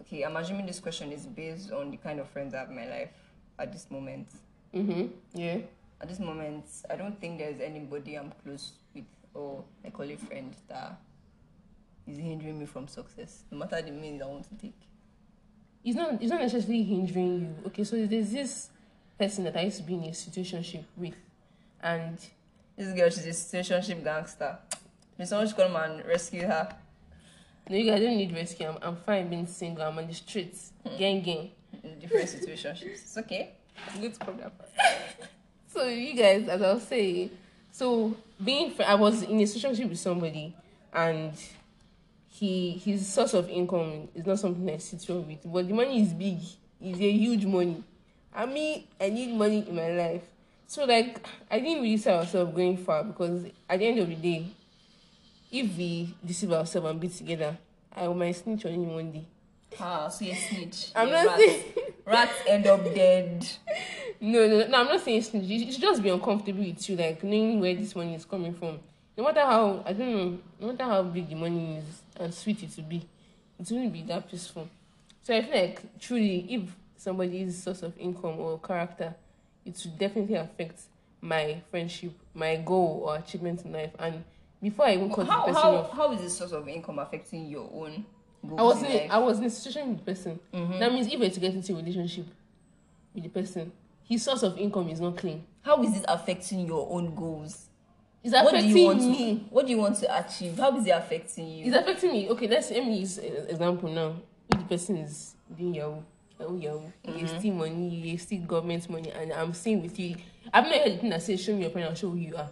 Okay, 0.00 0.22
I'm 0.22 0.36
assuming 0.36 0.66
this 0.66 0.80
question 0.80 1.12
is 1.12 1.24
based 1.24 1.72
on 1.72 1.90
the 1.90 1.96
kind 1.96 2.20
of 2.20 2.28
friends 2.28 2.52
I 2.52 2.58
have 2.58 2.68
in 2.68 2.76
my 2.76 2.88
life 2.88 3.10
at 3.58 3.72
this 3.72 3.90
moment. 3.90 4.28
Mm-hmm. 4.74 5.06
Yeah. 5.32 5.58
At 6.04 6.10
this 6.10 6.20
moment, 6.20 6.66
I 6.90 6.96
don't 6.96 7.18
think 7.18 7.38
there's 7.38 7.60
anybody 7.60 8.16
I'm 8.16 8.30
close 8.44 8.72
with 8.94 9.06
or 9.32 9.64
I 9.82 9.88
call 9.88 10.04
a 10.04 10.16
friend 10.16 10.54
that 10.68 11.00
is 12.06 12.18
hindering 12.18 12.58
me 12.58 12.66
from 12.66 12.88
success, 12.88 13.44
no 13.50 13.56
matter 13.56 13.80
the 13.80 13.90
means 13.90 14.20
I 14.20 14.26
want 14.26 14.46
to 14.50 14.54
take. 14.54 14.78
it's 15.82 15.96
not 15.96 16.20
it's 16.20 16.30
not 16.30 16.42
necessarily 16.42 16.82
hindering 16.82 17.40
you. 17.40 17.54
Okay, 17.68 17.84
so 17.84 18.04
there's 18.04 18.32
this 18.32 18.68
person 19.18 19.44
that 19.44 19.56
I 19.56 19.62
used 19.62 19.78
to 19.78 19.82
be 19.82 19.94
in 19.94 20.04
a 20.04 20.08
situationship 20.08 20.84
with, 20.94 21.14
and 21.82 22.18
This 22.76 22.92
girl, 22.92 23.08
she's 23.08 23.24
a 23.24 23.30
situationship 23.30 24.04
gangster. 24.04 24.58
May 25.18 25.24
someone 25.24 25.46
should 25.46 25.56
come 25.56 25.74
and 25.74 26.04
rescue 26.04 26.42
her. 26.42 26.68
no, 27.70 27.76
you 27.76 27.90
guys 27.90 28.02
don't 28.02 28.18
need 28.18 28.34
rescue. 28.34 28.68
I'm, 28.68 28.76
I'm 28.82 28.96
fine 28.96 29.30
being 29.30 29.46
single. 29.46 29.82
I'm 29.82 29.96
on 29.96 30.06
the 30.06 30.12
streets, 30.12 30.72
hmm. 30.86 30.98
gang 30.98 31.22
gang. 31.22 31.50
in 31.82 31.98
different 31.98 32.28
situationships. 32.28 33.04
It's 33.04 33.16
okay. 33.16 33.52
It's 33.94 33.98
good 33.98 34.16
for 34.18 34.32
that. 34.32 35.30
so 35.74 35.88
you 35.88 36.14
guys, 36.14 36.48
as 36.48 36.62
I 36.62 36.72
was 36.74 36.82
saying, 36.84 37.30
so 37.72 38.16
being 38.42 38.70
fr- 38.70 38.84
I 38.84 38.94
was 38.94 39.22
in 39.22 39.40
a 39.40 39.42
situationship 39.42 39.88
with 39.88 39.98
somebody, 39.98 40.54
and 40.92 41.32
he 42.28 42.70
his 42.84 43.12
source 43.12 43.34
of 43.34 43.50
income 43.50 44.08
is 44.14 44.24
not 44.24 44.38
something 44.38 44.70
I 44.70 44.76
sit 44.78 45.04
well 45.08 45.22
with, 45.22 45.40
but 45.44 45.66
the 45.66 45.74
money 45.74 46.00
is 46.00 46.12
big. 46.12 46.38
It's 46.80 47.00
a 47.00 47.10
huge 47.10 47.44
money. 47.44 47.82
I 48.32 48.46
mean, 48.46 48.84
I 49.00 49.10
need 49.10 49.34
money 49.34 49.66
in 49.68 49.74
my 49.74 49.90
life. 49.90 50.22
So 50.66 50.84
like, 50.84 51.26
I 51.50 51.58
didn't 51.58 51.82
really 51.82 51.96
see 51.96 52.10
ourselves 52.10 52.54
going 52.54 52.76
far 52.76 53.02
because 53.04 53.46
at 53.68 53.78
the 53.78 53.86
end 53.86 53.98
of 53.98 54.08
the 54.08 54.16
day, 54.16 54.46
if 55.50 55.76
we 55.76 56.14
deceive 56.24 56.52
ourselves 56.52 56.88
and 56.88 57.00
be 57.00 57.08
together, 57.08 57.56
I 57.94 58.06
might 58.08 58.36
snitch 58.36 58.64
on 58.66 58.72
him 58.72 58.94
one 58.94 59.12
day. 59.12 59.24
Ah, 59.80 60.08
so 60.08 60.24
you 60.24 60.34
snitch. 60.34 60.90
I'm 60.94 61.08
Yeah, 61.08 61.22
not 61.24 61.38
saying. 61.38 61.64
Rats 62.06 62.32
end 62.46 62.66
up 62.66 62.84
dead. 62.84 63.46
No, 64.20 64.46
no, 64.46 64.66
no, 64.66 64.78
I'm 64.80 64.86
not 64.86 65.00
saying 65.02 65.20
snitch. 65.22 65.44
You 65.44 65.70
should 65.70 65.82
just 65.82 66.02
be 66.02 66.08
uncomfortable 66.08 66.64
with 66.64 66.88
you, 66.88 66.96
like 66.96 67.22
knowing 67.22 67.60
where 67.60 67.74
this 67.74 67.94
money 67.94 68.14
is 68.14 68.24
coming 68.24 68.54
from. 68.54 68.78
No 69.18 69.24
matter 69.24 69.40
how, 69.40 69.82
I 69.84 69.92
don't 69.92 70.10
know, 70.16 70.38
no 70.60 70.66
matter 70.68 70.84
how 70.84 71.02
big 71.02 71.28
the 71.28 71.34
money 71.34 71.76
is 71.76 72.02
and 72.16 72.32
sweet 72.32 72.62
it 72.62 72.70
will 72.76 72.84
be, 72.84 73.06
it 73.58 73.70
won't 73.70 73.92
be 73.92 74.02
that 74.04 74.30
peaceful. 74.30 74.66
So 75.22 75.36
I 75.36 75.42
feel 75.42 75.54
like 75.60 76.00
truly, 76.00 76.46
if 76.48 76.74
somebody's 76.96 77.62
source 77.62 77.82
of 77.82 77.98
income 77.98 78.38
or 78.38 78.58
character, 78.60 79.14
it 79.66 79.78
will 79.84 79.92
definitely 79.98 80.36
affect 80.36 80.80
my 81.20 81.60
friendship, 81.70 82.12
my 82.32 82.56
goal 82.56 83.02
or 83.06 83.16
achievement 83.16 83.62
in 83.64 83.72
life. 83.72 83.90
And 83.98 84.24
before 84.62 84.86
I 84.86 84.94
even 84.94 85.12
cut 85.12 85.26
How, 85.26 85.40
the 85.40 85.52
person 85.52 85.62
how, 85.62 85.76
off, 85.76 85.90
how 85.92 86.12
is 86.12 86.20
this 86.22 86.38
source 86.38 86.52
of 86.52 86.66
income 86.66 86.98
affecting 86.98 87.46
your 87.46 87.68
own 87.74 88.06
I 88.58 88.62
was 88.62 88.82
in 88.82 88.86
a? 88.90 89.08
I 89.08 89.18
was 89.18 89.38
in 89.38 89.44
a 89.44 89.50
situation 89.50 89.88
with 89.90 89.98
the 89.98 90.04
person. 90.04 90.40
Mm-hmm. 90.52 90.78
That 90.78 90.92
means 90.92 91.06
if 91.12 91.18
we're 91.20 91.30
to 91.30 91.40
get 91.40 91.54
into 91.54 91.72
a 91.72 91.76
relationship 91.76 92.26
with 93.14 93.22
the 93.24 93.30
person, 93.30 93.72
his 94.04 94.22
source 94.22 94.42
of 94.42 94.58
income 94.58 94.88
is 94.88 95.00
not 95.00 95.16
clean. 95.16 95.44
How 95.62 95.82
is 95.82 95.96
it 95.96 96.04
affecting 96.08 96.66
your 96.66 96.86
own 96.90 97.14
goals? 97.14 97.66
It's 98.22 98.32
What 98.32 98.50
do 98.52 98.56
affecting 98.56 98.76
you 98.76 98.84
want 98.86 98.98
me. 99.02 99.34
to? 99.36 99.40
What 99.50 99.66
do 99.66 99.72
you 99.72 99.78
want 99.78 99.96
to 99.98 100.18
achieve? 100.18 100.58
How 100.58 100.76
is 100.78 100.86
it 100.86 100.90
affecting 100.90 101.46
you? 101.48 101.66
It's 101.66 101.76
affecting 101.76 102.12
me. 102.12 102.28
Okay, 102.30 102.48
let's 102.48 102.70
let 102.70 102.84
me 102.86 102.98
use 103.00 103.18
an 103.18 103.46
example 103.48 103.90
now. 103.90 104.16
If 104.50 104.58
the 104.60 104.64
person 104.64 104.96
is 104.96 105.34
doing 105.56 105.74
your 105.74 106.02
Yahoo, 106.40 106.58
Yahoo, 106.58 106.80
Mm-hmm. 107.06 107.18
you 107.18 107.26
steal 107.28 107.54
money, 107.54 107.88
you 107.88 108.18
steal 108.18 108.42
government 108.42 108.88
money, 108.90 109.10
and 109.10 109.32
I'm 109.32 109.52
staying 109.54 109.82
with 109.82 109.98
you. 109.98 110.16
I've 110.52 110.64
not 110.64 110.74
heard 110.74 110.92
the 110.92 110.98
thing 110.98 111.10
that 111.10 111.22
says, 111.22 111.42
"Show 111.42 111.54
me 111.54 111.62
your 111.62 111.70
pen, 111.70 111.84
I'll 111.84 111.94
show 111.94 112.10
who 112.10 112.16
you 112.16 112.34
are." 112.36 112.50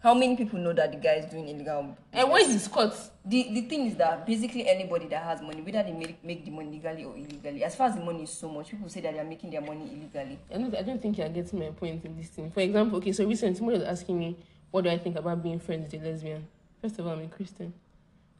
How 0.00 0.14
many 0.14 0.36
people 0.36 0.60
know 0.60 0.72
that 0.72 0.92
the 0.92 0.98
guy 0.98 1.14
is 1.14 1.26
doing 1.26 1.48
illegal? 1.48 1.96
And 2.12 2.30
when 2.30 2.42
business? 2.42 2.66
he's 2.66 2.68
caught, 2.68 2.94
the 3.24 3.48
the 3.52 3.62
thing 3.62 3.86
is 3.86 3.96
that 3.96 4.24
basically 4.24 4.68
anybody 4.68 5.08
that 5.08 5.24
has 5.24 5.42
money, 5.42 5.60
whether 5.60 5.82
they 5.82 5.92
make, 5.92 6.22
make 6.22 6.44
the 6.44 6.52
money 6.52 6.70
legally 6.70 7.04
or 7.04 7.16
illegally, 7.16 7.64
as 7.64 7.74
far 7.74 7.88
as 7.88 7.96
the 7.96 8.04
money 8.04 8.22
is 8.22 8.30
so 8.30 8.48
much, 8.48 8.70
people 8.70 8.88
say 8.88 9.00
that 9.00 9.12
they 9.12 9.18
are 9.18 9.24
making 9.24 9.50
their 9.50 9.60
money 9.60 9.90
illegally. 9.92 10.38
I 10.54 10.58
don't, 10.58 10.74
I 10.76 10.82
don't 10.82 11.02
think 11.02 11.18
you're 11.18 11.28
getting 11.28 11.58
my 11.58 11.70
point 11.70 12.04
in 12.04 12.16
this 12.16 12.28
thing. 12.28 12.50
For 12.52 12.60
example, 12.60 12.98
okay, 12.98 13.10
so 13.12 13.26
recently 13.26 13.56
somebody 13.56 13.78
was 13.78 13.88
asking 13.88 14.18
me, 14.18 14.36
"What 14.70 14.84
do 14.84 14.90
I 14.90 14.98
think 14.98 15.16
about 15.16 15.42
being 15.42 15.58
friends 15.58 15.92
with 15.92 16.00
a 16.02 16.06
lesbian?" 16.06 16.46
First 16.80 17.00
of 17.00 17.06
all, 17.06 17.14
I'm 17.14 17.24
a 17.24 17.26
Christian, 17.26 17.72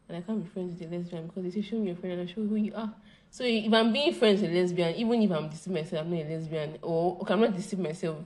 and 0.08 0.16
I 0.16 0.20
can't 0.20 0.44
be 0.44 0.48
friends 0.48 0.78
with 0.78 0.92
a 0.92 0.96
lesbian 0.96 1.26
because 1.26 1.42
they 1.42 1.50
say, 1.50 1.62
"Show 1.62 1.78
me 1.78 1.88
your 1.88 1.96
friend, 1.96 2.20
and 2.20 2.28
I'll 2.28 2.34
show 2.34 2.46
who 2.46 2.54
you 2.54 2.72
are." 2.76 2.94
So 3.30 3.42
if 3.42 3.72
I'm 3.72 3.92
being 3.92 4.14
friends 4.14 4.42
with 4.42 4.52
a 4.52 4.54
lesbian, 4.54 4.94
even 4.94 5.22
if 5.22 5.30
I'm 5.32 5.48
deceiving 5.48 5.82
myself, 5.82 6.06
I'm 6.06 6.10
not 6.12 6.24
a 6.24 6.28
lesbian, 6.28 6.78
or 6.82 7.18
okay, 7.20 7.34
I'm 7.34 7.40
not 7.40 7.56
deceiving 7.56 7.82
myself. 7.82 8.18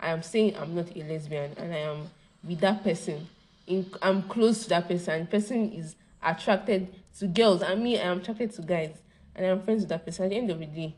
I 0.00 0.10
am 0.10 0.22
saying 0.22 0.56
I'm 0.56 0.74
not 0.74 0.96
a 0.96 1.02
lesbian, 1.04 1.52
and 1.56 1.72
I 1.72 1.78
am 1.78 2.10
with 2.44 2.60
that 2.60 2.82
person. 2.82 3.26
In, 3.66 3.86
I'm 4.02 4.22
close 4.24 4.64
to 4.64 4.68
that 4.70 4.88
person, 4.88 5.26
person 5.26 5.72
is 5.72 5.94
attracted 6.22 6.88
to 7.18 7.26
girls, 7.26 7.62
I 7.62 7.74
mean, 7.74 7.98
I 7.98 8.02
am 8.04 8.18
attracted 8.18 8.52
to 8.54 8.62
guys, 8.62 8.96
and 9.34 9.46
I'm 9.46 9.62
friends 9.62 9.82
with 9.82 9.90
that 9.90 10.04
person. 10.04 10.24
At 10.24 10.30
the 10.30 10.36
end 10.36 10.50
of 10.50 10.58
the 10.58 10.66
day, 10.66 10.94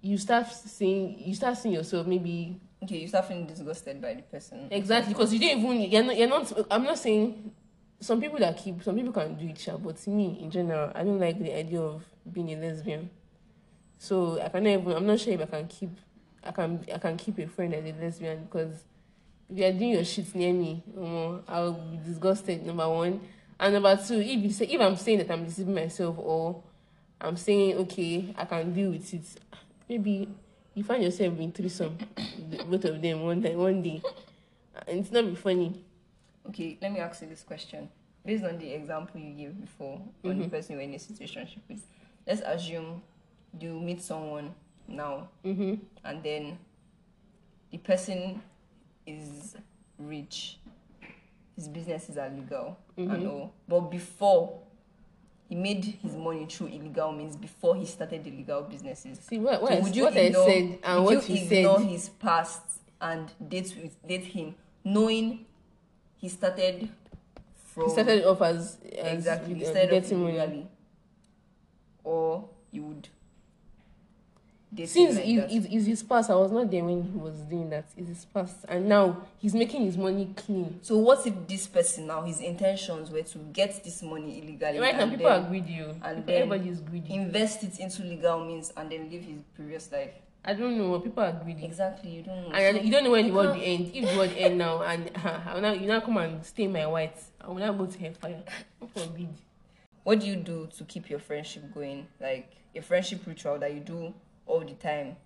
you 0.00 0.18
start 0.18 0.46
seeing 0.52 1.18
you 1.18 1.34
start 1.34 1.58
seeing 1.58 1.74
yourself 1.74 2.06
maybe 2.06 2.60
Okay, 2.82 2.98
you 2.98 3.08
start 3.08 3.26
feeling 3.26 3.46
disgusted 3.46 4.00
by 4.00 4.14
the 4.14 4.22
person. 4.22 4.68
exactly 4.70 5.12
because 5.12 5.32
you 5.32 5.40
don't 5.40 5.58
even 5.58 5.80
you're 5.90 6.04
not, 6.04 6.16
you're 6.16 6.28
not 6.28 6.52
i'm 6.70 6.84
not 6.84 6.98
saying 6.98 7.50
some 7.98 8.20
people 8.20 8.38
that 8.38 8.56
keep 8.56 8.82
some 8.84 8.94
people 8.94 9.12
can 9.12 9.34
do 9.34 9.46
it 9.48 9.68
but 9.82 9.96
to 9.96 10.10
me 10.10 10.38
in 10.40 10.50
general 10.50 10.92
i 10.94 11.02
don't 11.02 11.18
like 11.18 11.38
the 11.40 11.52
idea 11.52 11.80
of 11.80 12.04
being 12.30 12.50
a 12.52 12.56
lesbian 12.56 13.08
so 13.98 14.40
i 14.40 14.48
cannot 14.48 14.68
even 14.68 14.92
i'm 14.92 15.06
not 15.06 15.18
sure 15.18 15.32
if 15.32 15.40
i 15.40 15.46
can 15.46 15.66
keep 15.66 15.90
i 16.44 16.50
can 16.52 16.84
i 16.94 16.98
can 16.98 17.16
keep 17.16 17.38
a 17.38 17.46
friend 17.46 17.74
as 17.74 17.84
a 17.84 17.92
lesbian 18.00 18.44
because 18.44 18.84
if 19.50 19.58
you're 19.58 19.72
doing 19.72 19.90
your 19.90 20.04
shit 20.04 20.34
near 20.34 20.52
me 20.52 20.82
um, 20.98 21.42
i'll 21.48 21.72
be 21.72 21.98
disgusted 22.04 22.64
number 22.64 22.88
one 22.88 23.20
and 23.58 23.74
number 23.74 23.96
two 23.96 24.20
if 24.20 24.42
you 24.42 24.50
say 24.50 24.66
if 24.66 24.80
i'm 24.80 24.96
saying 24.96 25.18
that 25.18 25.30
i'm 25.30 25.44
deceiving 25.44 25.74
myself 25.74 26.16
or 26.18 26.62
i'm 27.20 27.36
saying 27.36 27.76
okay 27.76 28.34
i 28.36 28.44
can 28.44 28.72
deal 28.72 28.90
with 28.90 29.14
it 29.14 29.24
maybe 29.88 30.28
you 30.74 30.84
find 30.84 31.02
yourself 31.02 31.38
in 31.38 31.52
threesome 31.52 31.96
both 32.68 32.84
of 32.84 33.00
them 33.00 33.22
one 33.22 33.42
time 33.42 33.56
one 33.56 33.82
day 33.82 34.02
and 34.86 35.00
it's 35.00 35.12
not 35.12 35.24
be 35.24 35.34
funny 35.34 35.82
Okay, 36.48 36.78
let 36.80 36.92
me 36.92 37.00
ask 37.00 37.22
you 37.22 37.28
this 37.28 37.42
question. 37.42 37.88
Based 38.24 38.44
on 38.44 38.58
the 38.58 38.72
example 38.72 39.20
you 39.20 39.32
gave 39.34 39.60
before, 39.60 40.00
on 40.24 40.38
the 40.38 40.48
person 40.48 40.74
you're 40.74 40.82
in 40.82 40.94
a 40.94 40.98
situation 40.98 41.60
with, 41.68 41.82
let's 42.26 42.40
assume 42.40 43.02
you 43.58 43.80
meet 43.80 44.02
someone 44.02 44.54
now, 44.86 45.28
mm-hmm. 45.44 45.74
and 46.04 46.22
then 46.22 46.58
the 47.70 47.78
person 47.78 48.40
is 49.06 49.56
rich, 49.98 50.58
his 51.54 51.68
businesses 51.68 52.18
are 52.18 52.28
legal 52.28 52.76
and 52.96 53.26
all. 53.26 53.54
But 53.68 53.80
before 53.90 54.60
he 55.48 55.54
made 55.54 55.84
his 56.02 56.14
money 56.14 56.46
through 56.46 56.68
illegal 56.68 57.12
means, 57.12 57.36
before 57.36 57.76
he 57.76 57.86
started 57.86 58.24
the 58.24 58.30
legal 58.30 58.62
businesses. 58.62 59.18
see 59.20 59.38
what, 59.38 59.62
what, 59.62 59.72
So 59.72 59.80
would 59.80 59.96
you 59.96 60.04
what 60.04 60.16
ignore, 60.16 60.42
I 60.42 60.46
said 60.46 60.78
and 60.82 61.04
would 61.04 61.16
what 61.16 61.28
you 61.28 61.36
you 61.36 61.58
ignore 61.58 61.78
said 61.78 61.88
his 61.88 62.08
past 62.08 62.62
and 63.00 63.30
date 63.48 63.74
with 63.80 64.06
date 64.06 64.24
him, 64.24 64.54
knowing 64.84 65.46
he 66.16 66.28
started 66.28 66.88
from 67.64 67.84
he 67.84 67.90
started 67.90 68.24
off 68.24 68.42
as, 68.42 68.78
as 68.98 69.18
exactly 69.18 69.54
he 69.54 69.64
uh, 69.64 69.70
started 69.70 70.04
off 70.04 70.12
illegally, 70.12 70.66
or 72.02 72.48
you 72.72 72.82
would 72.82 73.08
since 74.84 75.16
like 75.16 75.26
it, 75.26 75.36
that. 75.36 75.50
it, 75.52 75.72
it's 75.72 75.86
his 75.86 76.02
past 76.02 76.28
i 76.30 76.34
was 76.34 76.52
not 76.52 76.70
there 76.70 76.84
when 76.84 77.02
he 77.02 77.16
was 77.18 77.34
doing 77.42 77.70
that 77.70 77.84
it's 77.96 78.08
his 78.08 78.24
past 78.26 78.56
and 78.68 78.88
now 78.88 79.16
he's 79.38 79.54
making 79.54 79.82
his 79.82 79.96
money 79.96 80.30
clean 80.36 80.78
So 80.82 80.98
what 80.98 81.26
if 81.26 81.34
this 81.46 81.66
person 81.66 82.06
now 82.06 82.22
his 82.22 82.40
intentions 82.40 83.10
were 83.10 83.22
to 83.22 83.38
get 83.52 83.82
this 83.84 84.02
money 84.02 84.38
illegally 84.42 84.78
right 84.78 84.94
now 84.94 85.02
and 85.02 85.10
people 85.12 85.26
then 85.30 85.44
are 85.44 85.48
greedy 85.48 85.80
oh. 85.82 85.90
and 85.90 86.00
People- 86.00 86.22
then 86.26 86.42
everybody 86.42 86.68
is 86.68 86.80
greedy 86.80 87.14
invest 87.14 87.62
it 87.64 87.78
into 87.78 88.02
legal 88.02 88.44
means 88.44 88.72
and 88.76 88.90
then 88.90 89.10
live 89.10 89.24
his 89.24 89.38
previous 89.54 89.90
life? 89.92 90.10
i 90.44 90.52
don't 90.54 90.76
know 90.78 91.00
people 91.00 91.22
are 91.24 91.32
greedy 91.42 91.64
Exactly, 91.64 92.10
you 92.10 92.22
don't 92.22 92.48
know. 92.48 92.54
and 92.54 92.76
So- 92.76 92.82
you 92.82 92.90
don't 92.92 93.04
know 93.04 93.10
when 93.10 93.26
the 93.26 93.32
world 93.32 93.56
will 93.56 93.62
end 93.64 93.90
if 93.94 94.10
the 94.10 94.16
world 94.16 94.32
end 94.36 94.58
now 94.58 94.82
and 94.90 95.10
I 95.24 95.54
will 95.54 95.60
now, 95.62 95.72
you 95.72 95.86
now 95.86 96.00
come 96.00 96.16
and 96.18 96.44
stay 96.44 96.66
my 96.66 96.86
white 96.86 97.16
i 97.40 97.48
will 97.48 97.56
not 97.56 97.76
go 97.78 97.86
to 97.86 97.98
hellfire 97.98 98.42
God 98.80 98.90
forbid 98.94 99.28
what 100.04 100.20
do 100.20 100.26
you 100.26 100.36
do 100.36 100.68
to 100.78 100.84
keep 100.84 101.10
your 101.10 101.18
friendship 101.18 101.74
going 101.74 102.06
like 102.20 102.52
a 102.76 102.80
friendship 102.82 103.26
ritual 103.26 103.58
that 103.58 103.72
you 103.74 103.80
do 103.80 104.14
all 104.46 104.60
the 104.60 104.74
time 104.74 105.16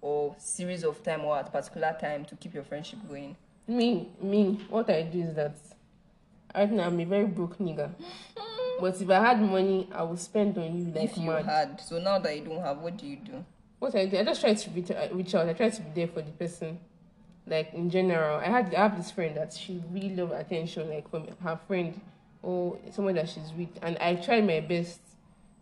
or 0.00 0.34
series 0.38 0.84
of 0.84 1.02
time 1.02 1.24
or 1.24 1.38
at 1.38 1.50
particular 1.52 1.96
time 2.00 2.24
to 2.26 2.36
keep 2.36 2.52
your 2.54 2.64
friendship 2.64 2.98
going 3.08 3.36
Me, 3.66 4.08
me, 4.20 4.60
what 4.68 4.90
I 4.90 5.02
do 5.02 5.22
is 5.22 5.34
that 5.34 5.56
right 6.54 6.70
now 6.70 6.84
I'm 6.84 7.00
a 7.00 7.04
very 7.04 7.26
broke 7.26 7.58
nigga. 7.58 7.90
but 8.80 9.00
if 9.00 9.08
I 9.08 9.24
had 9.24 9.40
money, 9.40 9.88
I 9.92 10.02
would 10.02 10.18
spend 10.18 10.58
on 10.58 10.78
you 10.78 10.92
like 10.92 11.10
if 11.10 11.16
you 11.16 11.30
mad. 11.30 11.46
had, 11.46 11.80
so 11.80 11.98
now 11.98 12.18
that 12.18 12.36
you 12.36 12.44
don't 12.44 12.60
have, 12.60 12.78
what 12.78 12.96
do 12.98 13.06
you 13.06 13.16
do? 13.16 13.44
What 13.78 13.94
I 13.94 14.06
do, 14.06 14.18
I 14.18 14.24
just 14.24 14.40
try 14.40 14.52
to 14.54 14.70
reach, 14.70 14.90
uh, 14.90 15.08
reach 15.12 15.34
out. 15.34 15.48
I 15.48 15.54
try 15.54 15.70
to 15.70 15.82
be 15.82 15.90
there 15.94 16.08
for 16.08 16.20
the 16.22 16.30
person. 16.32 16.78
Like 17.46 17.74
in 17.74 17.90
general, 17.90 18.38
I 18.38 18.46
had 18.46 18.74
I 18.74 18.82
have 18.88 18.96
this 18.96 19.10
friend 19.10 19.36
that 19.36 19.52
she 19.52 19.82
really 19.90 20.14
love 20.14 20.32
attention, 20.32 20.88
like 20.88 21.10
from 21.10 21.26
her 21.42 21.58
friend 21.66 22.00
or 22.42 22.78
someone 22.90 23.14
that 23.16 23.28
she's 23.28 23.52
with, 23.56 23.68
and 23.82 23.98
I 23.98 24.14
try 24.14 24.40
my 24.40 24.60
best 24.60 25.00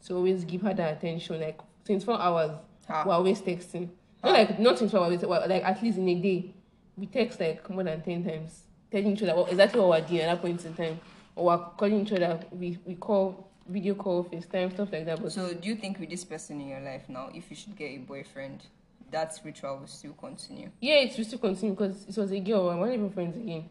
to 0.07 0.15
always 0.15 0.45
give 0.45 0.63
her 0.63 0.75
that 0.75 0.99
attention. 0.99 1.41
Like 1.41 1.59
twenty 1.85 2.05
four 2.05 2.21
hours, 2.21 2.53
Ha. 2.89 3.05
we're 3.07 3.13
always 3.15 3.41
texting. 3.41 3.89
Ha. 4.23 4.29
Ah. 4.29 4.29
Not 4.29 4.33
like 4.33 4.59
not 4.59 4.95
hours, 4.95 5.23
well, 5.23 5.49
like 5.49 5.65
at 5.65 5.83
least 5.83 5.99
in 5.99 6.09
a 6.09 6.15
day, 6.15 6.55
we 6.97 7.07
text 7.07 7.41
like 7.41 7.69
more 7.71 7.85
than 7.85 8.01
ten 8.03 8.25
times, 8.25 8.63
telling 8.91 9.13
each 9.13 9.23
other 9.23 9.35
what, 9.35 9.51
exactly 9.51 9.81
what 9.81 9.89
we're 10.01 10.09
doing 10.09 10.21
at 10.21 10.27
that 10.27 10.43
point 10.43 10.65
in 10.65 10.75
time, 10.75 11.01
or 11.35 11.47
we're 11.47 11.65
calling 11.77 12.01
each 12.07 12.13
other. 12.13 12.41
We 12.51 12.79
we 12.85 12.95
call 12.95 13.49
video 13.69 13.95
call, 13.95 14.25
FaceTime, 14.25 14.73
stuff 14.73 14.93
like 14.93 15.07
that. 15.07 15.23
But 15.23 15.33
So, 15.33 15.55
do 15.55 15.69
you 15.69 15.77
think 15.77 15.99
with 16.01 16.11
this 16.11 16.25
person 16.25 16.61
in 16.61 16.69
your 16.69 16.81
life 16.81 17.09
now, 17.09 17.31
if 17.35 17.49
you 17.51 17.57
should 17.57 17.77
get 17.77 17.87
a 17.87 17.99
boyfriend, 17.99 18.63
that 19.11 19.39
ritual 19.45 19.79
will 19.79 19.87
still 19.87 20.13
continue? 20.13 20.71
Yeah, 20.81 20.97
it 20.97 21.17
will 21.17 21.25
still 21.25 21.39
continue 21.39 21.75
because 21.75 22.05
it 22.09 22.17
was 22.17 22.33
a 22.33 22.41
girl. 22.41 22.71
I'm 22.71 22.81
not 22.81 22.93
even 22.93 23.11
friends 23.11 23.37
again. 23.37 23.69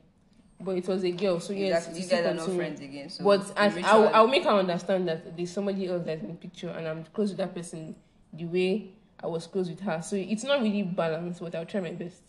But 0.63 0.78
it 0.78 0.88
was 0.88 1.04
a 1.04 1.12
girl, 1.12 1.39
so 1.39 1.54
yes, 1.54 1.88
exactly. 1.88 2.00
You 2.00 2.06
still 2.06 2.24
guys 2.24 2.28
are 2.28 2.47
not 2.47 2.56
friends 2.56 2.82
again. 2.82 3.10
So, 3.10 3.24
but 3.24 3.52
as 3.58 3.74
ritual- 3.74 3.91
I'll, 3.91 4.08
I'll 4.15 4.28
make 4.28 4.43
her 4.43 4.52
understand 4.52 5.08
that 5.08 5.36
there's 5.36 5.50
somebody 5.52 5.88
else 5.88 6.04
that's 6.06 6.21
in 6.21 6.28
the 6.28 6.34
picture 6.36 6.69
and 6.69 6.88
I'm 6.88 7.04
close 7.06 7.32
to 7.32 7.38
that 7.38 7.56
person 7.56 7.95
the 8.32 8.45
way 8.45 8.91
I 9.24 9.28
was 9.28 9.48
close 9.48 9.70
with 9.70 9.80
her. 9.82 10.02
So 10.02 10.16
it's 10.16 10.44
not 10.44 10.62
really 10.62 10.84
balanced, 10.84 11.42
but 11.42 11.54
I'll 11.56 11.66
try 11.66 11.80
my 11.82 11.92
best. 11.92 12.22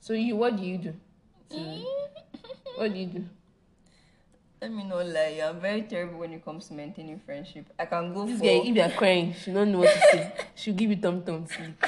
So 0.00 0.12
you, 0.12 0.36
what 0.36 0.56
do 0.56 0.64
you 0.64 0.78
do? 0.78 0.94
to- 1.50 1.56
what 2.76 2.92
do 2.92 2.98
you 2.98 3.06
do? 3.06 3.24
Let 4.60 4.72
me 4.72 4.84
not 4.84 5.06
lie. 5.06 5.40
I'm 5.44 5.60
very 5.60 5.82
terrible 5.82 6.18
when 6.20 6.32
it 6.32 6.44
comes 6.44 6.68
to 6.68 6.74
maintaining 6.74 7.20
friendship. 7.20 7.66
I 7.78 7.84
can 7.86 8.12
go 8.14 8.26
This 8.26 8.38
for. 8.38 8.44
guy, 8.44 8.50
if 8.68 8.74
you're 8.74 8.88
crying, 8.90 9.34
she 9.34 9.52
don't 9.52 9.70
know 9.70 9.80
what 9.80 9.92
to 9.92 10.00
say. 10.00 10.32
She'll 10.54 10.74
give 10.74 10.90
you 10.90 10.96
thumb 10.96 11.22
thumb 11.22 11.46
sleep. 11.46 11.84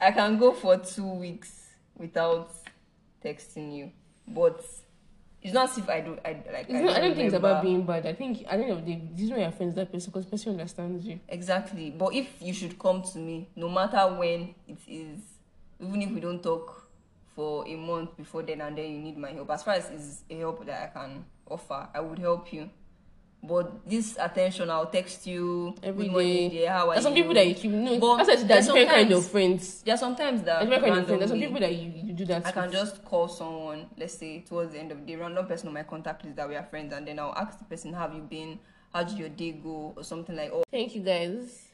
I 0.00 0.10
can 0.10 0.36
go 0.38 0.52
for 0.52 0.76
two 0.78 1.06
weeks 1.14 1.68
without 1.96 2.50
texting 3.24 3.74
you, 3.74 3.92
but 4.28 4.62
it's 5.44 5.52
not 5.52 5.68
as 5.68 5.76
if 5.76 5.88
I 5.90 6.00
do. 6.00 6.18
I 6.24 6.30
like. 6.50 6.70
It's 6.70 6.72
not, 6.72 6.96
I 6.96 7.00
don't 7.00 7.14
think 7.14 7.26
it's 7.26 7.34
about 7.34 7.62
being 7.62 7.84
bad. 7.84 8.06
I 8.06 8.14
think 8.14 8.46
at 8.48 8.56
the 8.56 8.64
end 8.64 8.72
of 8.72 8.84
the 8.84 8.94
day, 8.94 9.02
this 9.12 9.26
is 9.26 9.30
when 9.30 9.40
you're 9.40 9.52
friends 9.52 9.74
that 9.74 9.92
person 9.92 10.10
because 10.10 10.24
person 10.24 10.52
understands 10.52 11.04
you. 11.04 11.20
Exactly. 11.28 11.90
But 11.90 12.14
if 12.14 12.40
you 12.40 12.54
should 12.54 12.78
come 12.78 13.02
to 13.02 13.18
me, 13.18 13.50
no 13.54 13.68
matter 13.68 13.98
when 14.16 14.54
it 14.66 14.78
is, 14.88 15.20
even 15.78 16.00
if 16.00 16.10
we 16.12 16.20
don't 16.20 16.42
talk 16.42 16.88
for 17.36 17.68
a 17.68 17.76
month 17.76 18.16
before 18.16 18.42
then 18.42 18.62
and 18.62 18.78
then 18.78 18.90
you 18.90 18.98
need 18.98 19.18
my 19.18 19.32
help, 19.32 19.50
as 19.50 19.62
far 19.62 19.74
as 19.74 19.90
is 19.90 20.22
a 20.30 20.38
help 20.38 20.64
that 20.64 20.82
I 20.82 20.98
can 20.98 21.24
offer, 21.46 21.88
I 21.94 22.00
would 22.00 22.18
help 22.18 22.50
you. 22.50 22.70
But 23.46 23.86
this 23.88 24.16
attention, 24.18 24.70
I'll 24.70 24.86
text 24.86 25.26
you 25.26 25.74
Every 25.82 26.08
morning, 26.08 26.48
day. 26.48 26.58
dear, 26.60 26.70
how 26.70 26.88
are 26.88 26.94
There's 26.94 27.04
some 27.04 27.14
you? 27.14 27.22
people 27.22 27.34
that 27.34 27.46
you 27.46 27.54
keep 27.54 27.70
no. 27.70 27.98
But 27.98 28.16
That's 28.24 28.28
like 28.40 28.48
there's 28.48 28.66
different 28.66 28.88
kind 28.90 29.12
of 29.12 29.26
friends. 29.26 29.82
There 29.82 29.94
are 29.94 29.98
sometimes 29.98 30.42
that 30.44 30.60
There's 30.60 30.70
different 30.70 30.84
kind 30.94 31.00
of 31.00 31.06
friends. 31.06 31.18
There's 31.20 31.30
some 31.30 31.40
people 31.40 31.60
that 31.60 31.74
you, 31.74 31.92
you 31.94 32.12
do 32.14 32.24
that. 32.26 32.46
I 32.46 32.52
can 32.52 32.72
just 32.72 33.04
call 33.04 33.28
someone, 33.28 33.86
let's 33.98 34.14
say 34.14 34.40
towards 34.40 34.72
the 34.72 34.78
end 34.78 34.92
of 34.92 35.00
the 35.00 35.06
day, 35.06 35.16
random 35.16 35.46
person 35.46 35.68
on 35.68 35.74
my 35.74 35.82
contact 35.82 36.24
list 36.24 36.36
that 36.36 36.48
we 36.48 36.56
are 36.56 36.64
friends, 36.64 36.94
and 36.94 37.06
then 37.06 37.18
I'll 37.18 37.34
ask 37.36 37.58
the 37.58 37.64
person, 37.64 37.92
How 37.92 38.08
have 38.08 38.14
you 38.14 38.22
been? 38.22 38.58
How 38.94 39.02
did 39.02 39.18
your 39.18 39.28
day 39.28 39.52
go? 39.52 39.92
Or 39.96 40.04
something 40.04 40.34
like, 40.36 40.50
Oh, 40.52 40.64
Thank 40.70 40.94
you 40.94 41.02
guys. 41.02 41.66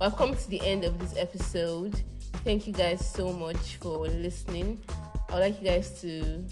I've 0.00 0.16
come 0.16 0.34
to 0.36 0.48
the 0.48 0.60
end 0.60 0.84
of 0.84 0.98
this 0.98 1.14
episode. 1.16 2.00
Thank 2.44 2.66
you 2.66 2.72
guys 2.72 3.04
so 3.10 3.32
much 3.32 3.76
for 3.76 4.06
listening. 4.06 4.80
I 5.28 5.34
would 5.34 5.40
like 5.40 5.60
you 5.60 5.68
guys 5.68 6.00
to 6.02 6.44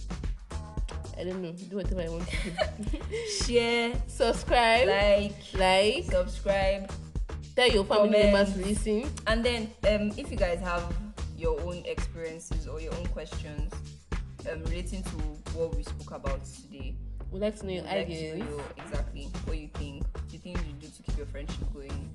I 1.18 1.24
don't 1.24 1.42
know, 1.42 1.53
do 1.53 1.77
whatever 1.77 2.03
I 2.03 2.09
want 2.09 2.29
to 2.29 2.37
do. 2.90 2.98
share, 3.44 3.92
Subscribe, 4.07 4.88
like, 4.88 5.35
like, 5.55 6.05
subscribe. 6.05 6.90
tell 7.57 7.68
your 7.68 7.85
family 7.85 8.11
members 8.11 8.53
to 8.55 8.61
listen. 8.61 9.11
And 9.27 9.44
then, 9.44 9.62
um, 9.88 10.12
if 10.16 10.31
you 10.31 10.37
guys 10.37 10.61
have 10.61 10.83
your 11.37 11.61
own 11.62 11.83
experiences 11.87 12.66
or 12.66 12.81
your 12.81 12.94
own 12.94 13.07
questions 13.09 13.72
um, 14.50 14.62
relating 14.64 15.03
to 15.03 15.11
what 15.57 15.74
we 15.77 15.83
spoke 15.83 16.12
about 16.12 16.44
today, 16.44 16.94
We'd 17.31 17.40
like 17.40 17.59
to 17.61 17.66
know 17.66 17.72
your 17.72 17.83
like 17.83 17.92
ideas. 18.07 18.38
your, 18.38 18.61
exactly 18.77 19.22
what 19.44 19.59
you 19.59 19.68
think, 19.74 20.05
the 20.31 20.38
things 20.38 20.61
you 20.68 20.72
do 20.81 20.87
to 20.87 21.03
keep 21.03 21.16
your 21.16 21.27
friendship 21.27 21.57
going, 21.72 22.09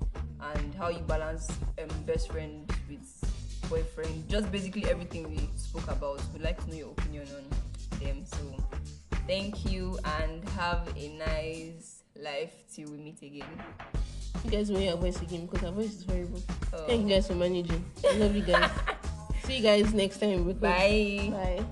and 0.54 0.74
how 0.76 0.88
you 0.88 1.00
balance 1.00 1.50
um, 1.78 1.88
best 2.06 2.30
friend 2.32 2.72
with 2.88 3.68
boyfriend. 3.68 4.26
Just 4.30 4.50
basically 4.50 4.86
everything 4.86 5.28
we 5.30 5.50
spoke 5.56 5.88
about. 5.90 6.22
We'd 6.32 6.42
like 6.42 6.62
to 6.64 6.70
know 6.70 6.76
your 6.76 6.90
opinion 6.92 7.26
on 7.36 7.98
them. 8.00 8.24
So, 8.24 8.38
thank 9.26 9.70
you 9.70 9.98
and 10.04 10.48
have 10.50 10.88
a 10.96 11.08
nice 11.08 12.02
life 12.16 12.52
till 12.74 12.90
we 12.90 12.98
meet 12.98 13.22
again. 13.22 13.48
You 14.44 14.50
guys 14.50 14.70
will 14.70 14.78
hear 14.78 14.90
your 14.90 14.98
voice 14.98 15.20
again 15.20 15.46
because 15.46 15.66
our 15.66 15.72
voice 15.72 15.94
is 15.94 16.04
horrible. 16.04 16.42
Oh. 16.72 16.86
Thank 16.86 17.00
you 17.02 17.06
oh. 17.06 17.16
guys 17.16 17.26
for 17.26 17.34
managing. 17.34 17.84
I 18.08 18.16
love 18.16 18.34
you 18.34 18.42
guys. 18.42 18.70
See 19.44 19.58
you 19.58 19.62
guys 19.62 19.92
next 19.92 20.18
time. 20.18 20.44
Bye. 20.52 21.28
Bye. 21.30 21.64